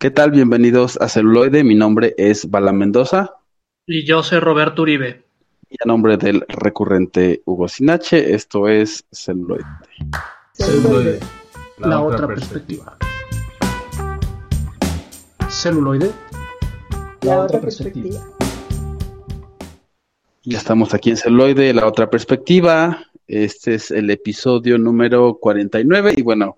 [0.00, 0.30] ¿Qué tal?
[0.30, 1.62] Bienvenidos a Celuloide.
[1.62, 3.34] Mi nombre es Bala Mendoza.
[3.86, 5.26] Y yo soy Roberto Uribe.
[5.68, 9.66] Y a nombre del recurrente Hugo Sinache, esto es Celuloide.
[10.54, 11.20] Celuloide,
[11.76, 12.96] la, otra, perspectiva.
[15.50, 16.10] Celuloide,
[17.20, 18.20] la, otra perspectiva.
[20.44, 23.04] Ya estamos aquí en Celuloide, la otra perspectiva.
[23.26, 26.54] Este es el episodio número 49 y bueno,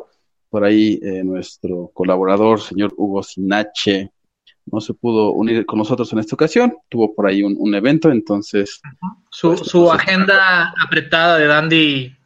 [0.52, 4.12] por ahí eh, nuestro colaborador, señor Hugo Sinache,
[4.66, 8.82] no se pudo unir con nosotros en esta ocasión, tuvo por ahí un, evento, entonces...
[9.30, 12.16] Su, pues, su agenda apretada de Dandy...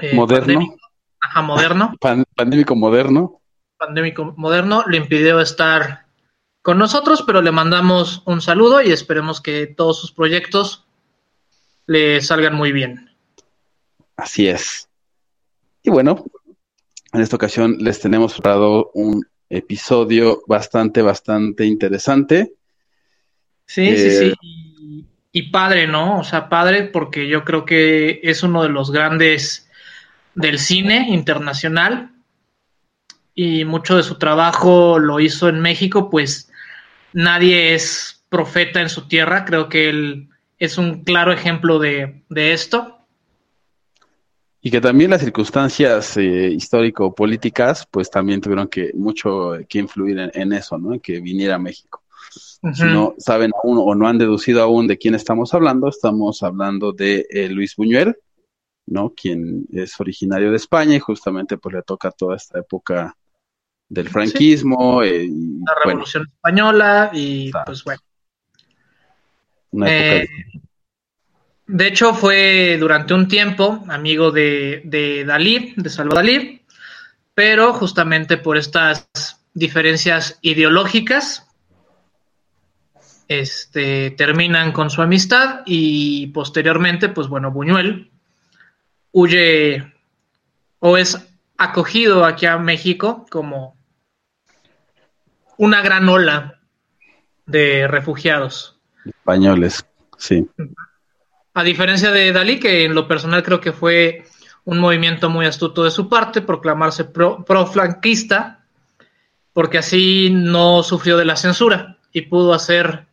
[0.00, 0.76] Eh, moderno.
[1.20, 1.94] ajá, moderno.
[2.36, 3.40] pandémico moderno.
[3.78, 6.06] Pandémico moderno le impidió estar
[6.62, 10.86] con nosotros, pero le mandamos un saludo y esperemos que todos sus proyectos
[11.86, 13.10] le salgan muy bien.
[14.16, 14.88] Así es.
[15.82, 16.24] Y bueno,
[17.14, 22.52] en esta ocasión les tenemos preparado un episodio bastante, bastante interesante.
[23.66, 24.24] Sí, sí, sí.
[24.26, 24.34] Eh,
[25.30, 26.18] y, padre, ¿no?
[26.18, 29.70] O sea, padre porque yo creo que es uno de los grandes
[30.34, 32.10] del cine internacional
[33.34, 36.50] y mucho de su trabajo lo hizo en México, pues
[37.12, 39.44] nadie es profeta en su tierra.
[39.44, 42.93] Creo que él es un claro ejemplo de, de esto.
[44.66, 50.52] Y que también las circunstancias eh, histórico-políticas, pues también tuvieron que mucho que influir en,
[50.54, 50.98] eso, ¿no?
[51.00, 52.02] Que viniera a México.
[52.72, 56.92] Si no saben aún o no han deducido aún de quién estamos hablando, estamos hablando
[56.92, 58.16] de eh, Luis Buñuel,
[58.86, 59.12] ¿no?
[59.14, 63.14] Quien es originario de España y justamente pues le toca toda esta época
[63.86, 65.02] del franquismo.
[65.02, 68.00] Eh, la Revolución Española y pues bueno.
[69.72, 70.63] Una época de
[71.86, 76.62] hecho, fue durante un tiempo amigo de, de Dalí, de Salvador Dalí,
[77.34, 79.08] pero justamente por estas
[79.54, 81.46] diferencias ideológicas,
[83.28, 88.10] este, terminan con su amistad y posteriormente, pues bueno, Buñuel
[89.12, 89.92] huye
[90.80, 91.18] o es
[91.56, 93.76] acogido aquí a México como
[95.56, 96.60] una gran ola
[97.46, 98.78] de refugiados.
[99.04, 99.86] Españoles,
[100.18, 100.46] sí.
[101.54, 104.24] A diferencia de Dalí, que en lo personal creo que fue
[104.64, 108.64] un movimiento muy astuto de su parte, proclamarse pro-flanquista,
[109.52, 113.06] porque así no sufrió de la censura y pudo hacer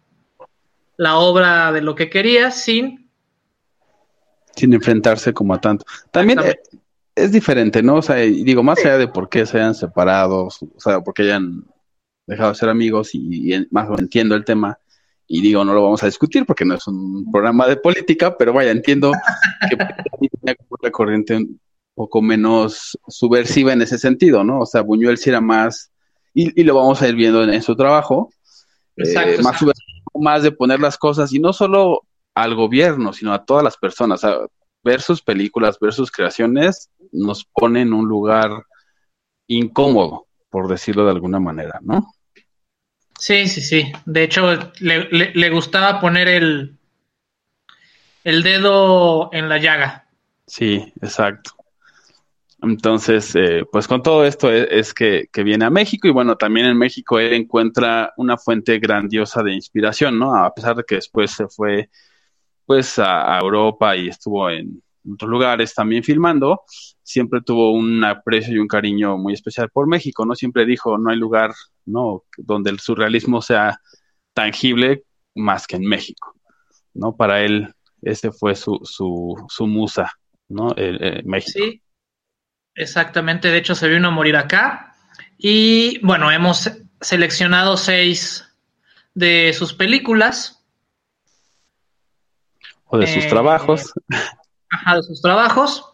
[0.97, 3.09] la obra de lo que quería sin...
[4.55, 5.85] Sin enfrentarse como a tanto.
[6.09, 6.39] También
[7.15, 7.95] es diferente, ¿no?
[7.97, 11.23] O sea, digo, más allá de por qué se hayan separado, o sea, por qué
[11.23, 11.63] hayan
[12.25, 14.79] dejado de ser amigos y, y más o menos entiendo el tema,
[15.33, 18.51] y digo, no lo vamos a discutir porque no es un programa de política, pero
[18.51, 19.13] vaya, entiendo
[19.69, 21.57] que tenía una corriente un
[21.95, 24.59] poco menos subversiva en ese sentido, ¿no?
[24.59, 25.89] O sea, Buñuel sí era más,
[26.33, 28.29] y, lo vamos a ir viendo en, su trabajo,
[28.97, 29.57] eh, más
[30.15, 32.01] más de poner las cosas, y no solo
[32.35, 34.25] al gobierno, sino a todas las personas.
[34.25, 34.37] O sea,
[34.83, 38.51] ver sus películas, ver sus creaciones, nos pone en un lugar
[39.47, 42.05] incómodo, por decirlo de alguna manera, ¿no?
[43.21, 43.91] Sí, sí, sí.
[44.07, 46.75] De hecho, le, gustaba poner el,
[48.23, 50.07] el dedo en la llaga.
[50.47, 51.51] Sí, exacto.
[52.63, 56.35] Entonces, eh, pues con todo esto e, es, que, que, viene a México y bueno,
[56.35, 60.35] también en México él encuentra una fuente grandiosa de inspiración, ¿no?
[60.35, 61.91] A pesar de que después se fue
[62.65, 66.61] pues a, a Europa y estuvo en otros lugares también filmando,
[67.03, 70.35] siempre tuvo un aprecio y un cariño muy especial por México, ¿no?
[70.35, 71.51] Siempre dijo, no hay lugar,
[71.85, 72.23] ¿no?
[72.37, 73.79] Donde el surrealismo sea
[74.33, 75.03] tangible
[75.35, 76.35] más que en México,
[76.93, 77.15] ¿no?
[77.15, 80.11] Para él, ese fue su, su, su musa,
[80.47, 80.73] ¿no?
[81.23, 81.59] México.
[81.59, 81.81] Sí,
[82.75, 83.49] exactamente.
[83.49, 84.95] De hecho, se vino a morir acá.
[85.37, 88.47] Y bueno, hemos seleccionado seis
[89.13, 90.63] de sus películas.
[92.85, 93.93] O de sus trabajos.
[94.09, 94.15] Eh,
[94.71, 95.85] ajá, de sus trabajos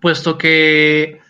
[0.00, 1.20] puesto que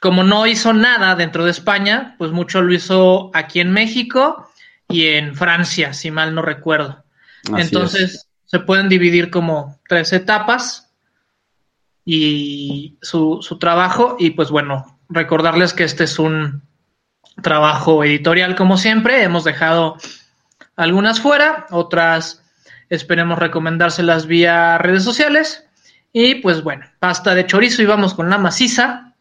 [0.00, 4.50] como no hizo nada dentro de España, pues mucho lo hizo aquí en México
[4.88, 7.04] y en Francia, si mal no recuerdo.
[7.56, 10.90] Entonces se pueden dividir como tres etapas
[12.04, 16.62] y su, su trabajo y pues bueno, recordarles que este es un
[17.42, 19.96] trabajo editorial como siempre, hemos dejado
[20.76, 22.39] algunas fuera, otras
[22.90, 25.64] esperemos recomendárselas vía redes sociales
[26.12, 29.14] y pues bueno, pasta de chorizo y vamos con la maciza.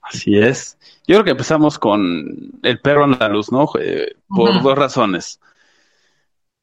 [0.00, 0.78] Así es.
[1.06, 3.68] Yo creo que empezamos con el perro andaluz, ¿no?
[3.78, 5.40] Eh, por dos razones.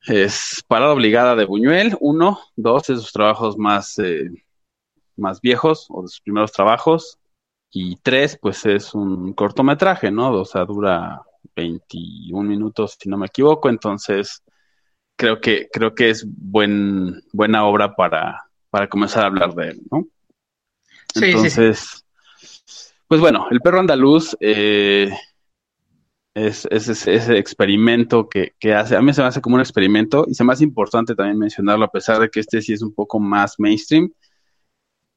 [0.06, 4.30] Es parada obligada de Buñuel, uno, dos de sus trabajos más, eh,
[5.18, 7.19] más viejos o de sus primeros trabajos.
[7.72, 10.31] Y tres, pues es un cortometraje, ¿no?
[10.31, 11.22] O sea, dura
[11.56, 14.42] 21 minutos, si no me equivoco, entonces
[15.19, 19.81] creo que, creo que es buen, buena obra para, para comenzar a hablar de él,
[19.92, 20.07] ¿no?
[21.13, 22.06] Entonces,
[23.06, 25.12] pues bueno, el perro andaluz eh,
[26.33, 30.45] es, ese experimento que, hace, a mí se me hace como un experimento y se
[30.45, 33.56] me hace importante también mencionarlo a pesar de que este sí es un poco más
[33.60, 34.13] mainstream.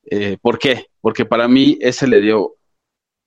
[0.04, 0.87] Eh, ¿Por qué?
[1.00, 2.56] Porque para mí ese le dio,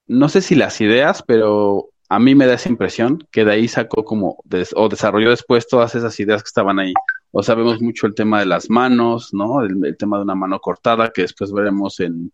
[0.07, 3.67] no sé si las ideas, pero a mí me da esa impresión que de ahí
[3.67, 4.37] sacó como,
[4.75, 6.93] o desarrolló después todas esas ideas que estaban ahí.
[7.31, 9.61] O sabemos mucho el tema de las manos, ¿no?
[9.61, 12.31] El, tema de una mano cortada, que después veremos en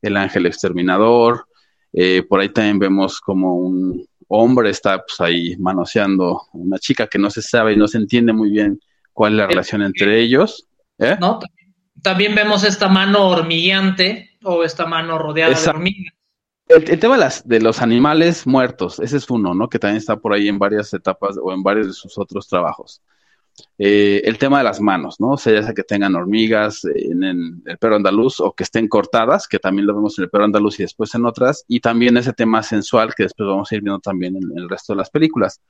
[0.00, 1.46] El Ángel Exterminador.
[1.92, 7.18] Eh, por ahí también vemos como un hombre está pues, ahí manoseando una chica que
[7.18, 8.78] no se sabe y no se entiende muy bien
[9.12, 10.68] cuál es la relación entre ellos.
[10.98, 11.16] ¿eh?
[11.18, 11.40] No,
[12.02, 16.14] también vemos esta mano hormigueante o esta mano rodeada de hormigas.
[16.68, 19.68] El, tema de, las, de los animales muertos, ese es uno, ¿no?
[19.68, 23.02] Que también está por ahí en varias etapas o en varios de sus otros trabajos.
[23.78, 25.36] Eh, el tema de las manos, ¿no?
[25.36, 29.58] Sea, ya sea que tengan hormigas en, el perro andaluz o que estén cortadas, que
[29.58, 32.62] también lo vemos en el perro andaluz y después en otras, y también ese tema
[32.62, 35.60] sensual que después vamos a ir viendo también en, el resto de las películas.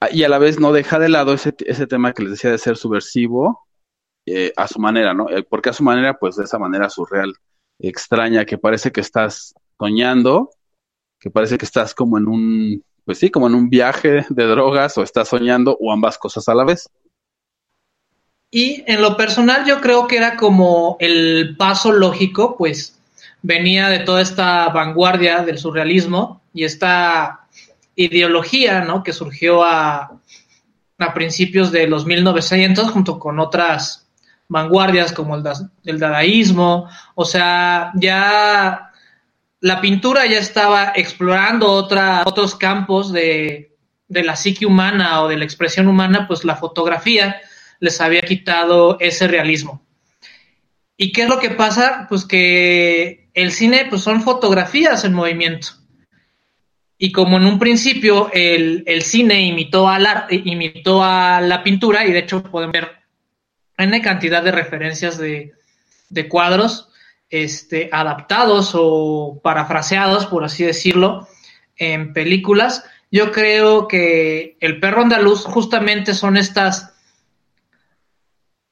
[0.00, 2.50] Ah, y a la vez no deja de lado ese, ese tema que les decía
[2.50, 3.66] de ser subversivo
[4.26, 5.30] eh, a su manera, ¿no?
[5.30, 7.34] Eh, porque a su manera, pues de esa manera surreal
[7.88, 10.50] extraña que parece que estás soñando,
[11.18, 14.96] que parece que estás como en un, pues sí, como en un viaje de drogas
[14.98, 16.88] o estás soñando o ambas cosas a la vez.
[18.50, 22.96] Y en lo personal yo creo que era como el paso lógico, pues
[23.42, 27.46] venía de toda esta vanguardia del surrealismo y esta
[27.96, 29.02] ideología, ¿no?
[29.02, 30.20] Que surgió a,
[30.98, 34.03] a principios de los 1900 junto con otras
[34.48, 38.90] vanguardias como el, dadaísmo, o sea, ya
[39.60, 43.72] la pintura ya estaba explorando otros campos de,
[44.08, 47.40] la psique humana o de la expresión humana, pues la fotografía
[47.80, 49.82] les había quitado ese realismo.
[50.96, 52.06] ¿Y qué es lo que pasa?
[52.08, 55.68] Pues que el cine pues son fotografías en movimiento.
[56.96, 62.06] Y como en un principio el, el cine imitó, al arte, imitó a la pintura,
[62.06, 63.03] y de hecho pueden ver
[63.76, 65.52] N cantidad de referencias de,
[66.28, 66.88] cuadros
[67.28, 71.26] este, adaptados o parafraseados, por así decirlo,
[71.76, 72.84] en películas.
[73.10, 76.94] Yo creo que El perro andaluz justamente son estas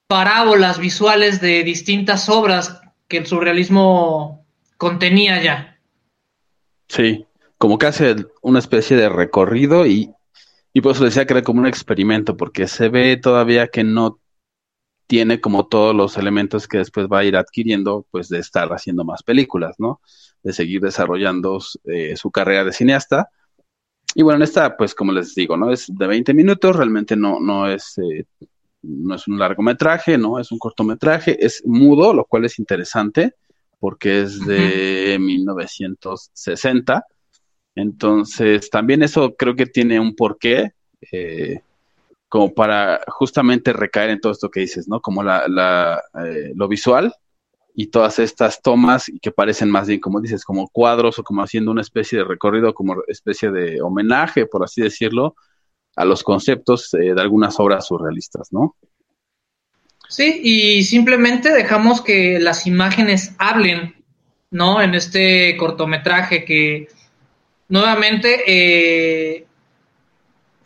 [0.07, 4.45] parábolas visuales de distintas obras que el surrealismo
[4.77, 5.79] contenía ya.
[6.89, 7.25] Sí,
[7.57, 10.11] como que hace una especie de recorrido y,
[10.73, 14.19] y por eso decía que era como un experimento, porque se ve todavía que no
[15.07, 19.05] tiene como todos los elementos que después va a ir adquiriendo, pues de estar haciendo
[19.05, 20.01] más películas, ¿no?
[20.43, 23.29] De seguir desarrollando eh, su carrera de cineasta.
[24.15, 25.71] Y bueno, en esta, pues como les digo, ¿no?
[25.71, 28.27] Es de 20 minutos, realmente no, no es, eh,
[28.83, 30.39] no es un largometraje, ¿no?
[30.39, 33.35] Es un cortometraje, es mudo, lo cual es interesante,
[33.79, 37.05] porque es de 1960.
[37.75, 40.73] Entonces, también eso creo que tiene un porqué.
[41.11, 41.61] Eh,
[42.33, 45.03] como para justamente recaer en todo esto que dices, ¿no?
[45.03, 47.15] Como la, la eh, lo visual
[47.75, 51.43] y todas estas tomas y que parecen más bien, como dices, como cuadros o como
[51.43, 55.37] haciendo una especie de recorrido, como especie de homenaje, por así decirlo,
[55.95, 58.77] a los conceptos eh, de algunas obras surrealistas, ¿no?
[60.09, 63.95] Sí, y simplemente dejamos que las imágenes hablen,
[64.51, 64.81] ¿no?
[64.81, 66.89] En este cortometraje que
[67.69, 69.47] nuevamente eh,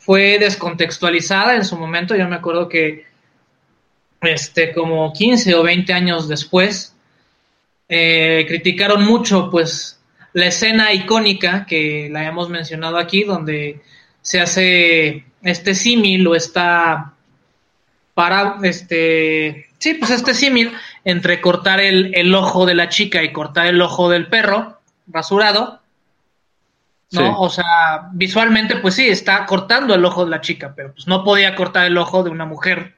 [0.06, 2.14] fue descontextualizada en su momento.
[2.14, 3.06] Yo me acuerdo que
[4.20, 6.94] este, como 15 o 20 años después,
[7.88, 10.00] eh, criticaron mucho pues
[10.32, 13.80] la escena icónica que la hemos mencionado aquí, donde
[14.22, 17.14] se hace este símil o esta
[18.14, 20.72] para este sí, pues este símil
[21.04, 25.80] entre cortar el, el, ojo de la chica y cortar el ojo del perro rasurado
[27.12, 27.40] ¿no?
[27.40, 31.24] O sea, visualmente, pues sí, está cortando el ojo de la chica, pero pues no
[31.24, 32.96] podía cortar el ojo de una mujer.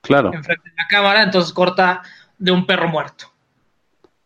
[0.00, 0.32] Claro.
[0.32, 2.02] Enfrente de la cámara, entonces corta
[2.38, 3.32] de un perro muerto.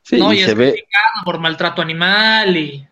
[0.02, 0.32] Sí, ¿no?
[0.32, 0.84] y, se ve
[1.24, 2.86] por maltrato animal y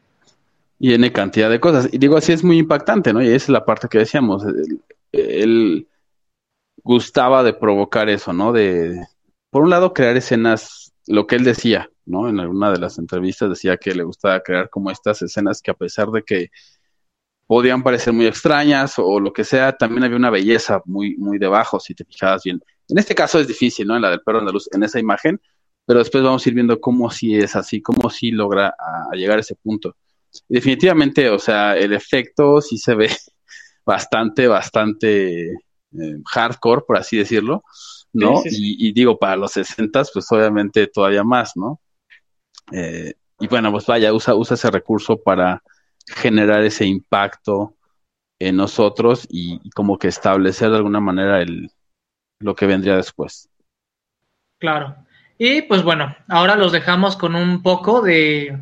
[0.78, 1.88] y en cantidad de cosas.
[1.92, 3.22] Y digo, así es muy impactante, ¿no?
[3.22, 4.44] Y esa es la parte que decíamos.
[5.12, 5.86] Él,
[6.84, 8.52] gustaba de provocar eso, ¿no?
[8.52, 9.06] De,
[9.50, 12.28] por un lado, crear escenas, lo que él decía, ¿no?
[12.28, 15.74] En alguna de las entrevistas decía que le gustaba crear como estas escenas que a
[15.74, 16.50] pesar de que
[17.46, 21.80] podían parecer muy extrañas o lo que sea, también había una belleza muy, muy debajo,
[21.80, 22.60] si te fijabas bien.
[22.88, 23.96] En este caso es difícil, ¿no?
[23.96, 25.40] En la del perro andaluz, en esa imagen,
[25.86, 29.38] pero después vamos a ir viendo cómo sí es así, cómo sí logra a, llegar
[29.38, 29.96] a ese punto.
[30.48, 33.08] definitivamente, o sea, el efecto sí se ve
[33.86, 37.64] bastante, bastante eh, hardcore, por así decirlo,
[38.12, 38.42] ¿no?
[38.44, 41.80] Y, digo, para los 60, pues obviamente todavía más, ¿no?
[42.72, 45.62] Eh, y bueno, pues vaya, usa, ese recurso para
[46.06, 47.74] generar ese impacto
[48.40, 51.44] en nosotros y, como que establecer de alguna manera
[52.40, 53.48] lo que vendría después.
[54.58, 54.96] Claro.
[55.38, 58.58] Y pues bueno, ahora los dejamos con un poco de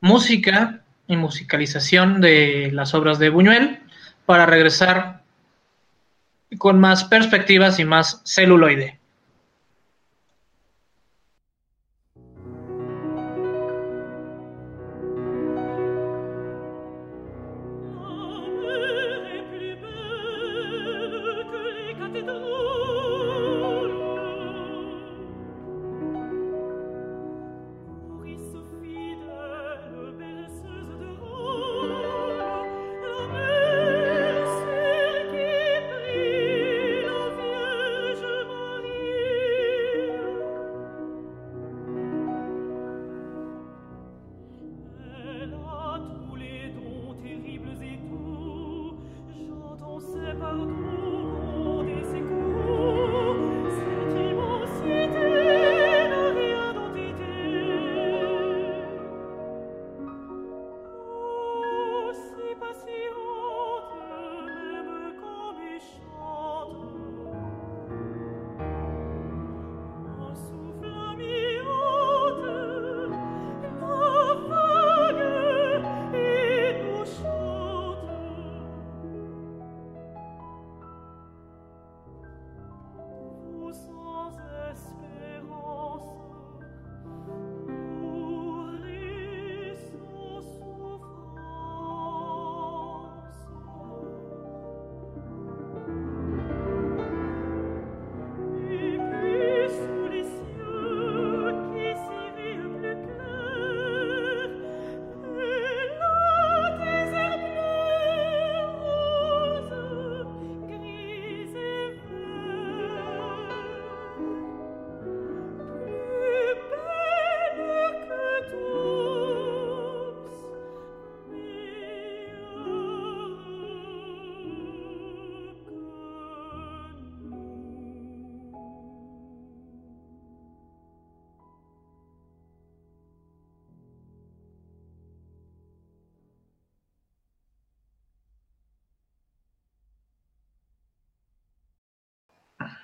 [0.00, 3.80] música y musicalización de las obras de Buñuel
[4.26, 5.22] para regresar
[6.58, 9.01] con más perspectivas y más celuloide.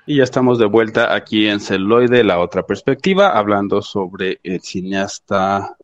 [0.08, 5.76] Y ya estamos de vuelta aquí en Celoide, la otra perspectiva, hablando sobre el cineasta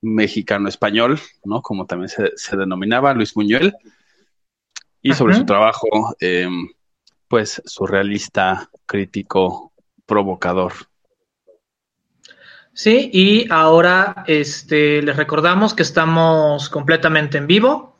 [0.00, 1.62] mexicano-español, ¿no?
[1.62, 3.76] Como también se, denominaba, Luis Buñuel,
[5.00, 5.86] y sobre su trabajo,
[6.18, 6.66] em,
[7.28, 9.70] pues, surrealista, crítico,
[10.04, 10.72] provocador.
[12.72, 17.96] Sí, y ahora este, les recordamos que estamos completamente en vivo,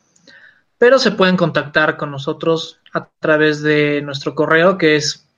[0.79, 5.30] pero se pueden contactar con nosotros a través de nuestro correo que es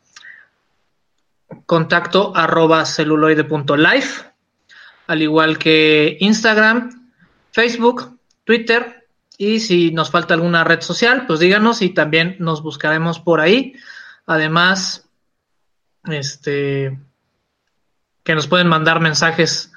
[1.66, 4.24] contacto arroba celuloide.life,
[5.06, 7.10] al igual que Instagram,
[7.52, 13.18] Facebook, Twitter y si nos falta alguna red social, pues díganos y también nos buscaremos
[13.18, 13.74] por ahí.
[14.26, 15.08] Además,
[16.04, 16.98] este
[18.22, 19.72] que nos pueden mandar mensajes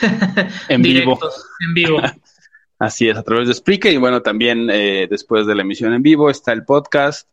[0.68, 1.18] en vivo.
[1.60, 2.00] En vivo.
[2.78, 6.02] Así es, a través de Spreaker y bueno, también eh, después de la emisión en
[6.02, 7.32] vivo está el podcast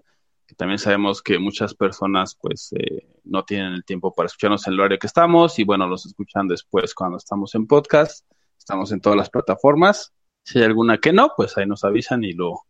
[0.56, 4.80] también sabemos que muchas personas pues eh, no tienen el tiempo para escucharnos en el
[4.80, 8.26] horario que estamos y bueno, los escuchan después cuando estamos en podcast.
[8.58, 10.14] Estamos en todas las plataformas.
[10.44, 12.62] Si hay alguna que no, pues ahí nos avisan y lo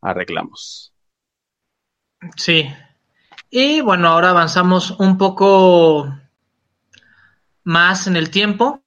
[0.00, 0.94] arreglamos.
[2.36, 2.68] Sí.
[3.50, 6.08] Y bueno, ahora avanzamos un poco
[7.64, 8.82] más en el tiempo.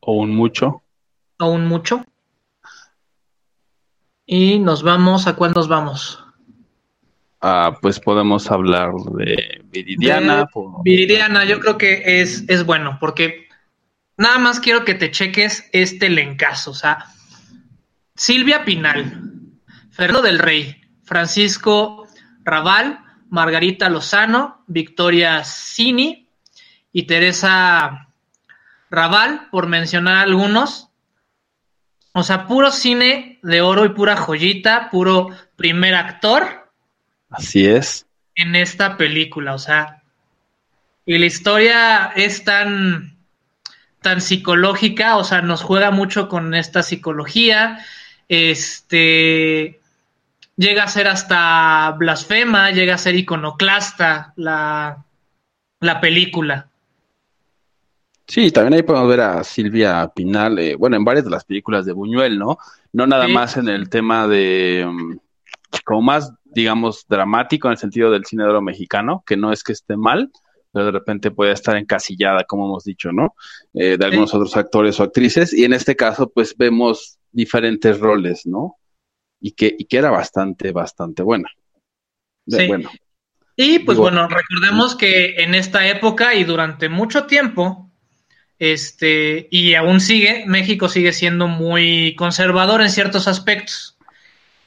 [0.00, 0.82] O un mucho.
[1.38, 2.04] O un mucho.
[4.26, 6.24] Y nos vamos, ¿a cuál nos vamos?
[7.40, 10.48] Ah, pues podemos hablar de Viridiana.
[10.82, 13.48] Viridiana, yo creo que es, es bueno, porque
[14.16, 16.70] nada más quiero que te cheques este lencazo.
[16.70, 17.04] O sea,
[18.14, 19.20] Silvia Pinal,
[19.90, 22.06] Fernando del Rey, Francisco
[22.44, 26.30] Raval, Margarita Lozano, Victoria Cini
[26.92, 28.08] y Teresa
[28.90, 30.88] Raval, por mencionar algunos.
[32.12, 36.72] O sea, puro cine de oro y pura joyita, puro primer actor.
[37.28, 38.06] Así es.
[38.34, 40.02] En esta película, o sea.
[41.04, 43.18] Y la historia es tan,
[44.00, 47.84] tan psicológica, o sea, nos juega mucho con esta psicología,
[48.28, 49.78] este,
[50.56, 55.04] llega a ser hasta blasfema, llega a ser iconoclasta la,
[55.80, 56.68] la película.
[58.26, 61.84] Sí, también ahí podemos ver a Silvia Pinal, eh, bueno, en varias de las películas
[61.84, 62.58] de Buñuel, ¿no?
[62.92, 63.32] No nada Sí.
[63.32, 65.16] más en el tema de, mm,
[65.84, 69.62] como más, digamos, dramático en el sentido del cine de oro mexicano, que no es
[69.62, 70.30] que esté mal,
[70.72, 73.34] pero de repente puede estar encasillada, como hemos dicho, ¿no?
[73.74, 78.46] Eh, de algunos otros actores o actrices, y en este caso, pues vemos diferentes roles,
[78.46, 78.76] ¿no?
[79.40, 81.50] Y que, y que era bastante, bastante buena.
[82.46, 82.66] De- Sí.
[82.68, 82.90] Bueno,
[83.56, 87.83] Y pues Digo- bueno, recordemos que en esta época y durante mucho tiempo,
[88.72, 93.96] este, y aún sigue, México sigue siendo muy conservador en ciertos aspectos.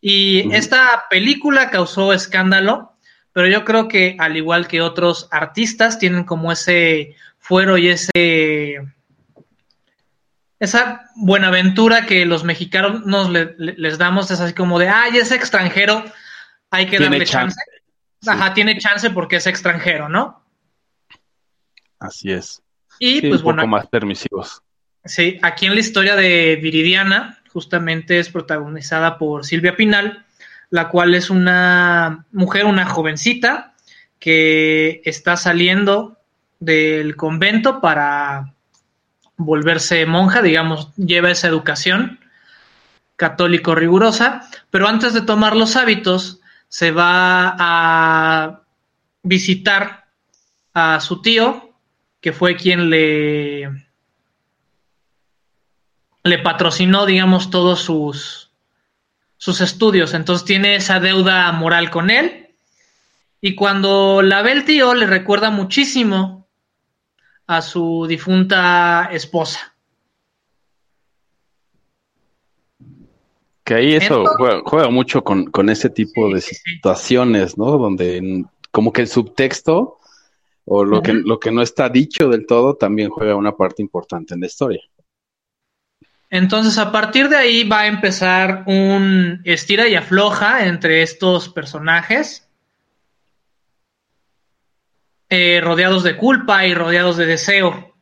[0.02, 2.94] Y esta película causó escándalo,
[3.34, 8.82] pero yo creo que al igual que otros artistas tienen como ese fuero y ese
[10.60, 15.18] esa buenaventura que los mexicanos nos le- le- les damos es así como de, ay,
[15.18, 16.04] es extranjero,
[16.72, 17.56] hay que darle chance.
[17.56, 17.62] chance.
[18.22, 18.30] Sí.
[18.30, 20.44] Ajá, tiene chance porque es extranjero, ¿no?
[22.00, 22.62] así es.
[23.00, 24.62] Y Sí, pues un poco bueno, más permisivos.
[25.06, 30.26] sí, aquí en la historia de Viridiana, justamente es protagonizada por Silvia Pinal,
[30.70, 33.74] la cual es una mujer, una jovencita,
[34.20, 36.18] que está saliendo
[36.60, 38.54] del convento para
[39.38, 42.20] volverse monja, digamos, lleva esa educación
[43.16, 46.40] católico rigurosa, pero antes de tomar los hábitos,
[46.70, 48.62] se va a
[49.24, 50.06] visitar
[50.74, 51.67] a su tío,
[52.28, 53.70] que fue quien le,
[56.24, 58.52] le patrocinó, digamos, todos sus,
[59.38, 60.14] sus estudios.
[60.14, 62.50] Entonces tiene esa deuda moral con él.
[63.40, 66.46] Y cuando la ve el tío, le recuerda muchísimo
[67.46, 69.74] a su difunta esposa.
[73.64, 76.72] Que ahí eso juega, juega mucho con, con ese tipo Sí, de sí, sí.
[76.74, 77.78] situaciones, ¿no?
[77.78, 79.98] Donde como que el subtexto
[80.70, 84.34] o lo, que, lo que no está dicho del todo también juega una parte importante
[84.34, 84.82] en la historia.
[86.30, 92.50] Entonces, a partir de ahí va a empezar un estira y afloja entre estos personajes,
[95.30, 97.94] eh, rodeados de culpa y rodeados de deseo.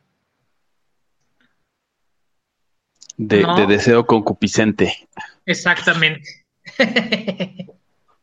[3.16, 3.56] De, No.
[3.56, 5.08] de deseo concupiscente.
[5.46, 6.44] Exactamente.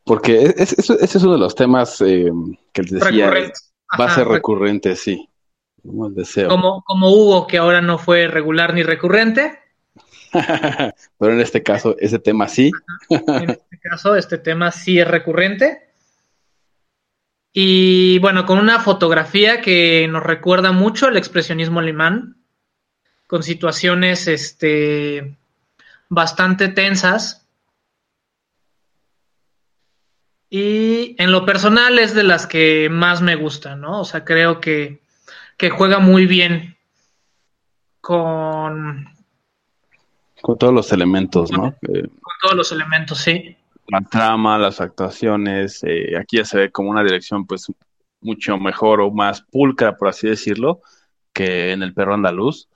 [0.03, 2.29] Porque es- es- ese es uno de los temas eh,
[2.73, 3.60] que les decía, Recurrente.
[3.99, 5.29] Va a ser re- recurrente, sí.
[5.84, 6.08] ¿no?
[6.08, 6.49] El deseo.
[6.49, 9.60] como, como Hugo, que ahora no fue regular ni recurrente.
[10.32, 12.71] Pero en este caso, ese tema sí.
[13.10, 15.89] En este caso, este tema sí es recurrente.
[17.51, 22.38] Y bueno, con una fotografía que nos recuerda mucho el expresionismo alemán,
[23.27, 25.38] con situaciones este,
[26.10, 27.42] bastante tensas.
[30.55, 34.01] Y en lo personal es de las que más me gustan, ¿no?
[34.01, 35.01] O sea, creo que,
[35.57, 36.77] que juega muy bien
[38.01, 39.09] con,
[40.43, 41.69] Con todos los elementos, ¿no?
[41.91, 43.57] Eh, con todos los elementos, sí.
[43.87, 47.73] la trama, las actuaciones, eh, aquí ya se ve como una dirección pues
[48.21, 50.81] mucho mejor o más pulcra, por así decirlo,
[51.33, 52.69] que en El Perro Andaluz.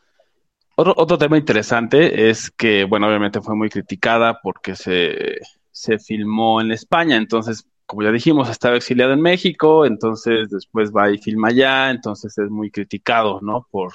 [0.74, 5.38] Otro, otro tema interesante es que, bueno, obviamente fue muy criticada porque se,
[5.78, 11.12] se filmó en España, entonces, como ya dijimos, estaba exiliado en México, entonces después va
[11.12, 13.68] y filma allá, entonces es muy criticado, ¿no?
[13.70, 13.94] Por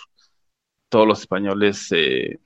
[0.89, 2.39] todos los españoles eh,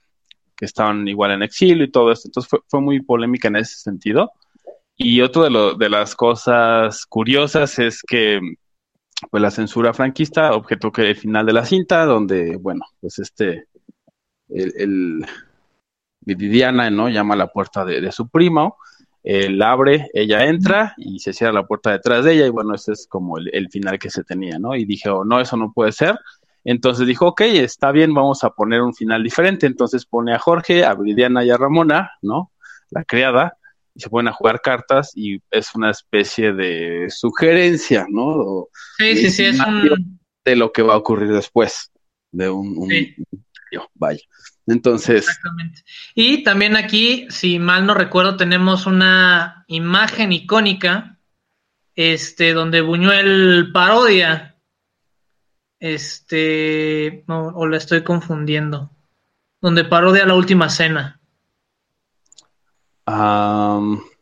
[0.57, 3.77] que estaban igual en exilio y todo esto, entonces fue, fue muy polémica en ese
[3.77, 4.33] sentido.
[4.97, 8.41] Y otro de, de las cosas curiosas es que
[9.31, 13.67] pues la censura franquista objetó que el final de la cinta, donde, bueno, pues este,
[14.49, 15.27] el, el
[16.21, 17.11] Viridiana, ¿no?
[17.11, 18.79] Llama a la puerta de, de su primo,
[19.27, 22.93] él abre, ella entra y se cierra la puerta detrás de ella y bueno, ese
[22.93, 24.77] es como el, el final que se tenía, ¿no?
[24.77, 26.17] Y dije, oh, no, eso no puede ser.
[26.65, 29.67] Entonces dijo, ok, está bien, vamos a poner un final diferente.
[29.67, 32.53] Entonces pone a Jorge, a Viridiana y a Ramona, ¿no?
[32.91, 33.57] La criada,
[33.95, 38.27] y se ponen a jugar cartas y es una especie de sugerencia, ¿no?
[38.29, 40.21] O Sí, sí, sí, es un...
[40.45, 41.91] de lo que va a ocurrir después
[42.31, 43.15] de un, un- Sí.
[43.95, 44.21] Vaya.
[44.67, 45.83] Entonces, Exactamente.
[46.15, 51.19] Y también aquí, si mal no recuerdo, tenemos una imagen icónica,
[51.95, 54.57] este, donde Buñuel parodia,
[55.79, 58.91] este, no, o la estoy confundiendo,
[59.61, 61.21] donde parodia la última cena.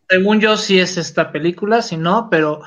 [0.09, 2.61] Según yo, sí es esta película, si no, pero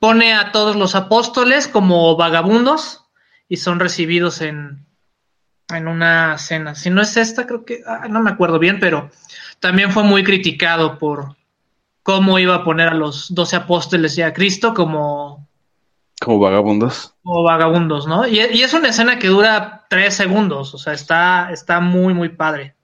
[0.00, 3.04] pone a todos los apóstoles como vagabundos
[3.48, 4.89] y son recibidos en,
[5.72, 6.74] en una cena.
[6.74, 9.10] Si no es esta, creo que, no me acuerdo bien, pero
[9.60, 11.36] también fue muy criticado por
[12.02, 15.48] cómo iba a poner a los doce apóstoles y a Cristo como...
[16.20, 17.14] Como vagabundos.
[17.22, 18.26] Como vagabundos, ¿no?
[18.26, 22.74] Y, es una escena que dura tres segundos, o sea, está, está muy, muy padre.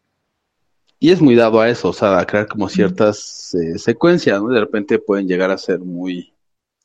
[0.98, 4.48] Y es muy dado a eso, o sea, a crear como ciertas eh, secuencias, ¿no?
[4.48, 6.32] De repente pueden llegar a ser muy,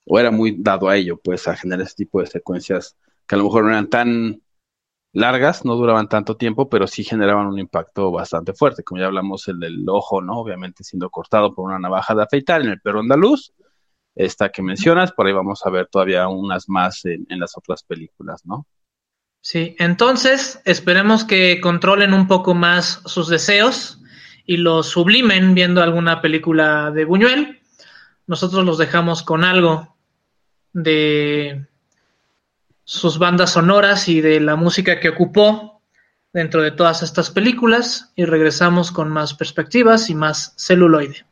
[0.06, 3.38] o era muy dado a ello, pues, a generar ese tipo de secuencias que a
[3.38, 4.42] lo mejor no eran tan
[5.14, 8.84] largas, no duraban tanto tiempo, pero sí generaban un impacto bastante fuerte.
[8.84, 10.40] Como ya hablamos, el del ojo, ¿no?
[10.40, 13.54] Obviamente siendo cortado por una navaja de afeitar en el perro andaluz,
[14.16, 17.84] esta que mencionas, por ahí vamos a ver todavía unas más en, en las otras
[17.84, 18.66] películas, ¿no?
[19.42, 24.00] Sí, entonces esperemos que controlen un poco más sus deseos
[24.46, 27.60] y los sublimen viendo alguna película de Buñuel.
[28.28, 29.98] Nosotros los dejamos con algo
[30.74, 31.68] de
[32.92, 35.82] sus bandas sonoras y de la música que ocupó
[36.34, 41.26] dentro de todas estas películas y regresamos con más perspectivas y más celuloide.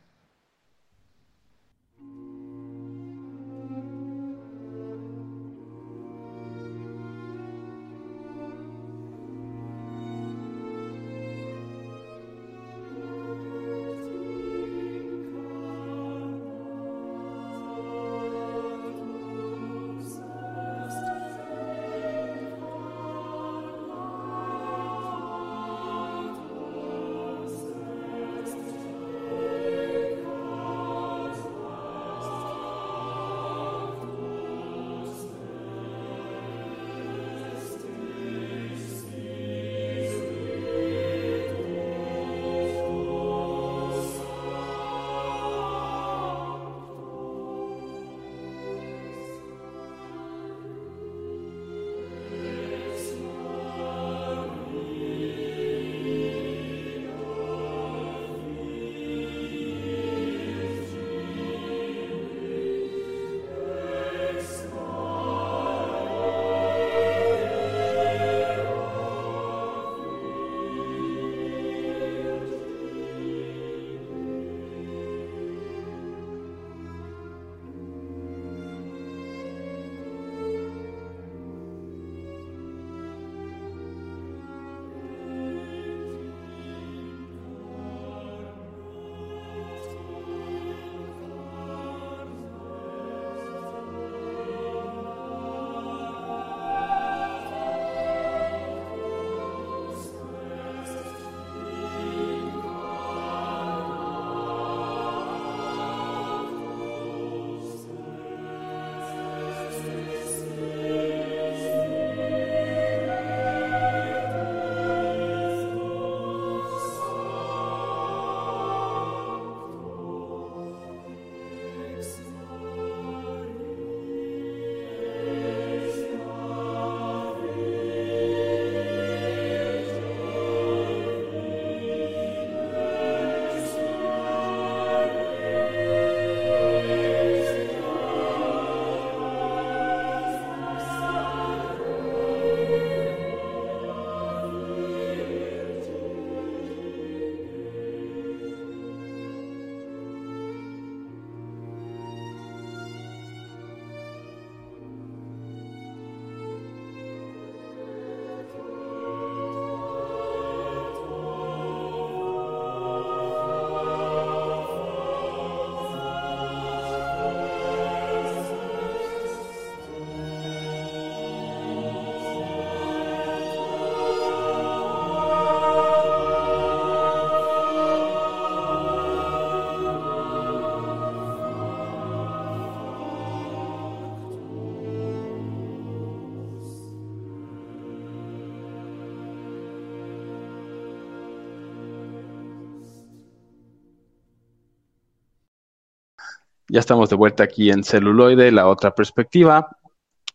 [196.72, 199.76] Ya estamos de vuelta aquí en celuloide, la otra perspectiva,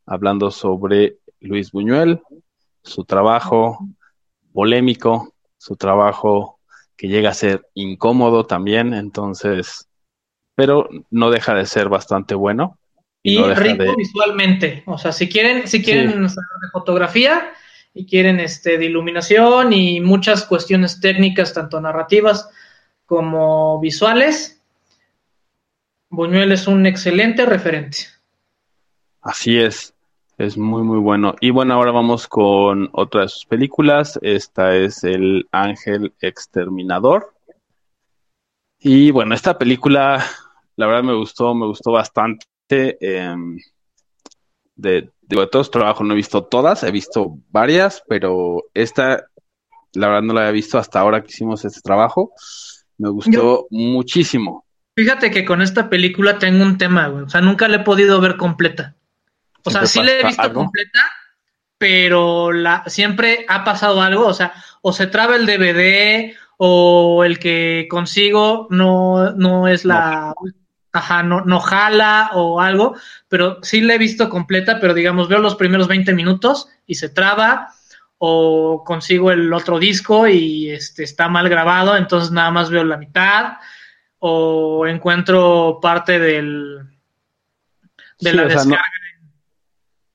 [0.06, 2.19] hablando sobre Luis Buñuel,
[2.84, 3.80] su trabajo
[4.52, 6.60] polémico, su trabajo
[6.98, 9.88] que llega a ser incómodo también, entonces,
[10.56, 12.78] pero no deja de ser bastante bueno.
[13.24, 17.54] Y, rico visualmente, o sea, si quieren, si quieren de fotografía
[17.93, 22.50] y quieren este de iluminación y muchas cuestiones técnicas, tanto narrativas
[23.06, 24.55] como visuales,
[26.10, 27.98] Buñuel es un excelente referente.
[29.22, 29.94] Así es.
[30.38, 31.36] Es muy, muy bueno.
[31.39, 34.20] Y bueno, ahora vamos con otra de sus películas.
[34.22, 37.34] Esta es El Ángel Exterminador.
[38.80, 40.24] Y bueno, esta película,
[40.76, 42.46] la verdad me gustó, me gustó bastante.
[42.70, 43.58] Em,
[44.76, 49.28] de, de, todos trabajos no he visto todas, he visto varias, pero esta,
[49.94, 52.34] la verdad no la había visto hasta ahora que hicimos este trabajo.
[52.98, 54.64] Me gustó muchísimo.
[54.95, 57.25] Fíjate que con esta película tengo un tema, güey.
[57.25, 58.95] O sea, nunca la he podido ver completa.
[59.63, 61.01] O sea, sí la he visto completa,
[61.77, 64.25] pero la, siempre ha pasado algo.
[64.25, 70.34] O sea, o se traba el DVD o el que consigo no, no es la...
[70.93, 72.95] Ajá, no, no jala o algo,
[73.27, 77.10] pero sí la he visto completa, pero digamos, veo los primeros 20 minutos y se
[77.10, 77.73] traba,
[78.17, 82.95] o consigo el otro disco y este está mal grabado, entonces nada más veo la
[82.95, 83.58] mitad,
[84.27, 86.79] o encuentro parte del
[88.19, 88.81] de la descarga.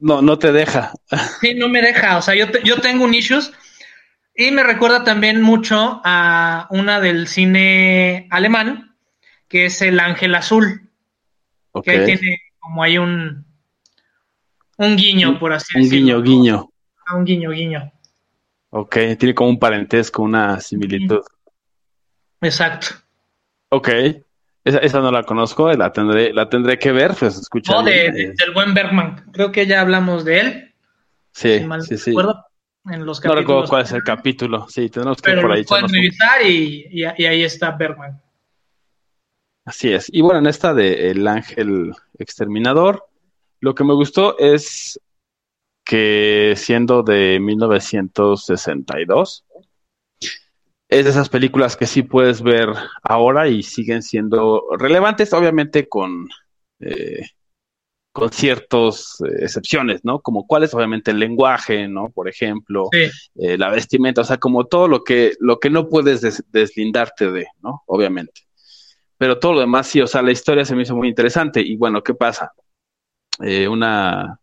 [0.01, 0.93] no, no, te deja.
[1.41, 2.19] Sí, no me deja.
[2.19, 3.53] O sea, yo, yo tengo un issues
[4.35, 8.97] y me recuerda también mucho a una del cine alemán,
[9.47, 10.91] que es El Ángel Azul.
[11.85, 13.45] Que tiene como hay un,
[14.77, 16.19] un guiño, por así decirlo.
[16.19, 16.71] Un guiño, guiño.
[17.07, 17.93] Ah, un guiño, guiño.
[18.71, 21.21] Ok, tiene como un parentesco, una similitud.
[22.41, 22.89] Exacto.
[23.71, 23.89] Ok,
[24.65, 27.73] esa, esa, no la conozco, la tendré, la tendré que ver, pues escucha.
[27.73, 30.75] No, de, del buen Bergman, creo que ya hablamos de él.
[31.33, 32.15] Sí, sí, sí.
[32.87, 35.65] En los no recuerdo cuál es el capítulo, sí, tenemos que Pero por ahí.
[35.65, 38.21] pueden revisar y, y, y, ahí está Bergman.
[39.65, 40.09] Así es.
[40.13, 43.07] Y bueno, en esta de El Ángel Exterminador,
[43.61, 44.99] lo que me gustó es
[45.85, 49.45] que siendo de 1962,
[50.91, 52.69] es de esas películas que sí puedes ver
[53.03, 56.29] ahora y siguen siendo relevantes, obviamente con,
[56.81, 57.27] eh,
[58.13, 60.21] con ciertas eh, excepciones, ¿no?
[60.21, 62.11] Como cuál es obviamente el lenguaje, ¿no?
[62.11, 63.09] Por ejemplo, Sí.
[63.37, 67.31] eh, la vestimenta, o sea, como todo lo que, lo que no puedes des- deslindarte
[67.31, 67.83] de, ¿no?
[67.87, 68.43] Obviamente.
[69.17, 71.61] Pero todo lo demás sí, o sea, la historia se me hizo muy interesante.
[71.61, 72.53] Y bueno, ¿qué pasa?
[73.41, 74.40] Eh, una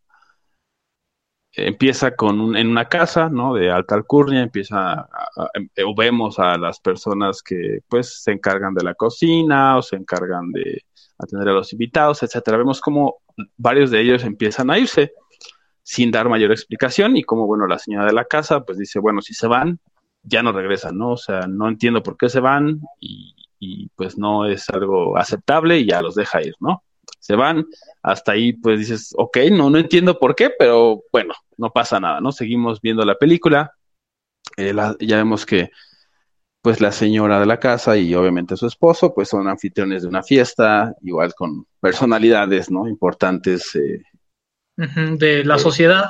[1.57, 3.53] empieza con un, en una casa, ¿no?
[3.55, 5.05] De alta alcurnia, empieza, a-
[5.37, 9.95] a- eh, vemos a las personas que, pues, se encargan de la cocina o se
[9.97, 10.83] encargan de
[11.17, 12.57] atender a los invitados, etcétera.
[12.57, 13.17] Vemos como
[13.57, 15.13] varios de ellos empiezan a irse
[15.83, 19.21] sin dar mayor explicación y como, bueno, la señora de la casa, pues dice, bueno,
[19.21, 19.79] si se van,
[20.23, 21.11] ya no regresan, ¿no?
[21.11, 25.79] O sea, no entiendo por qué se van y, y pues no es algo aceptable
[25.79, 26.83] y ya los deja ir, ¿no?
[27.19, 27.65] Se van,
[28.03, 32.21] hasta ahí pues dices, ok, no, no entiendo por qué, pero bueno, no pasa nada,
[32.21, 32.31] ¿no?
[32.31, 33.73] Seguimos viendo la película,
[34.57, 35.71] eh, la- ya vemos que
[36.61, 40.23] pues la señora de la casa y obviamente su esposo pues son anfitriones de una
[40.23, 42.87] fiesta, igual con personalidades, ¿no?
[42.87, 44.03] Importantes eh,
[45.17, 46.05] de la sociedad.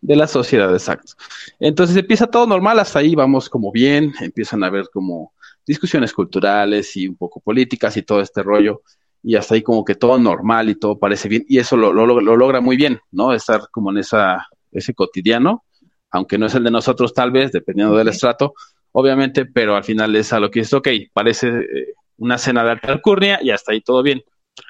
[0.00, 1.12] de la sociedad, exacto.
[1.58, 5.34] Entonces empieza todo normal, hasta ahí vamos como bien, empiezan a haber como
[5.66, 8.82] discusiones culturales y un poco políticas y todo este rollo,
[9.22, 12.06] y hasta ahí como que todo normal y todo parece bien, y eso lo, lo,
[12.06, 13.32] lo logra muy bien, ¿no?
[13.32, 15.64] Estar como en esa, ese cotidiano,
[16.10, 18.54] aunque no es el de nosotros tal vez, dependiendo del estrato,
[18.92, 22.70] obviamente, pero al final es a lo que es, ok, parece eh, una cena de
[22.70, 24.22] alta alcurnia y hasta ahí todo bien,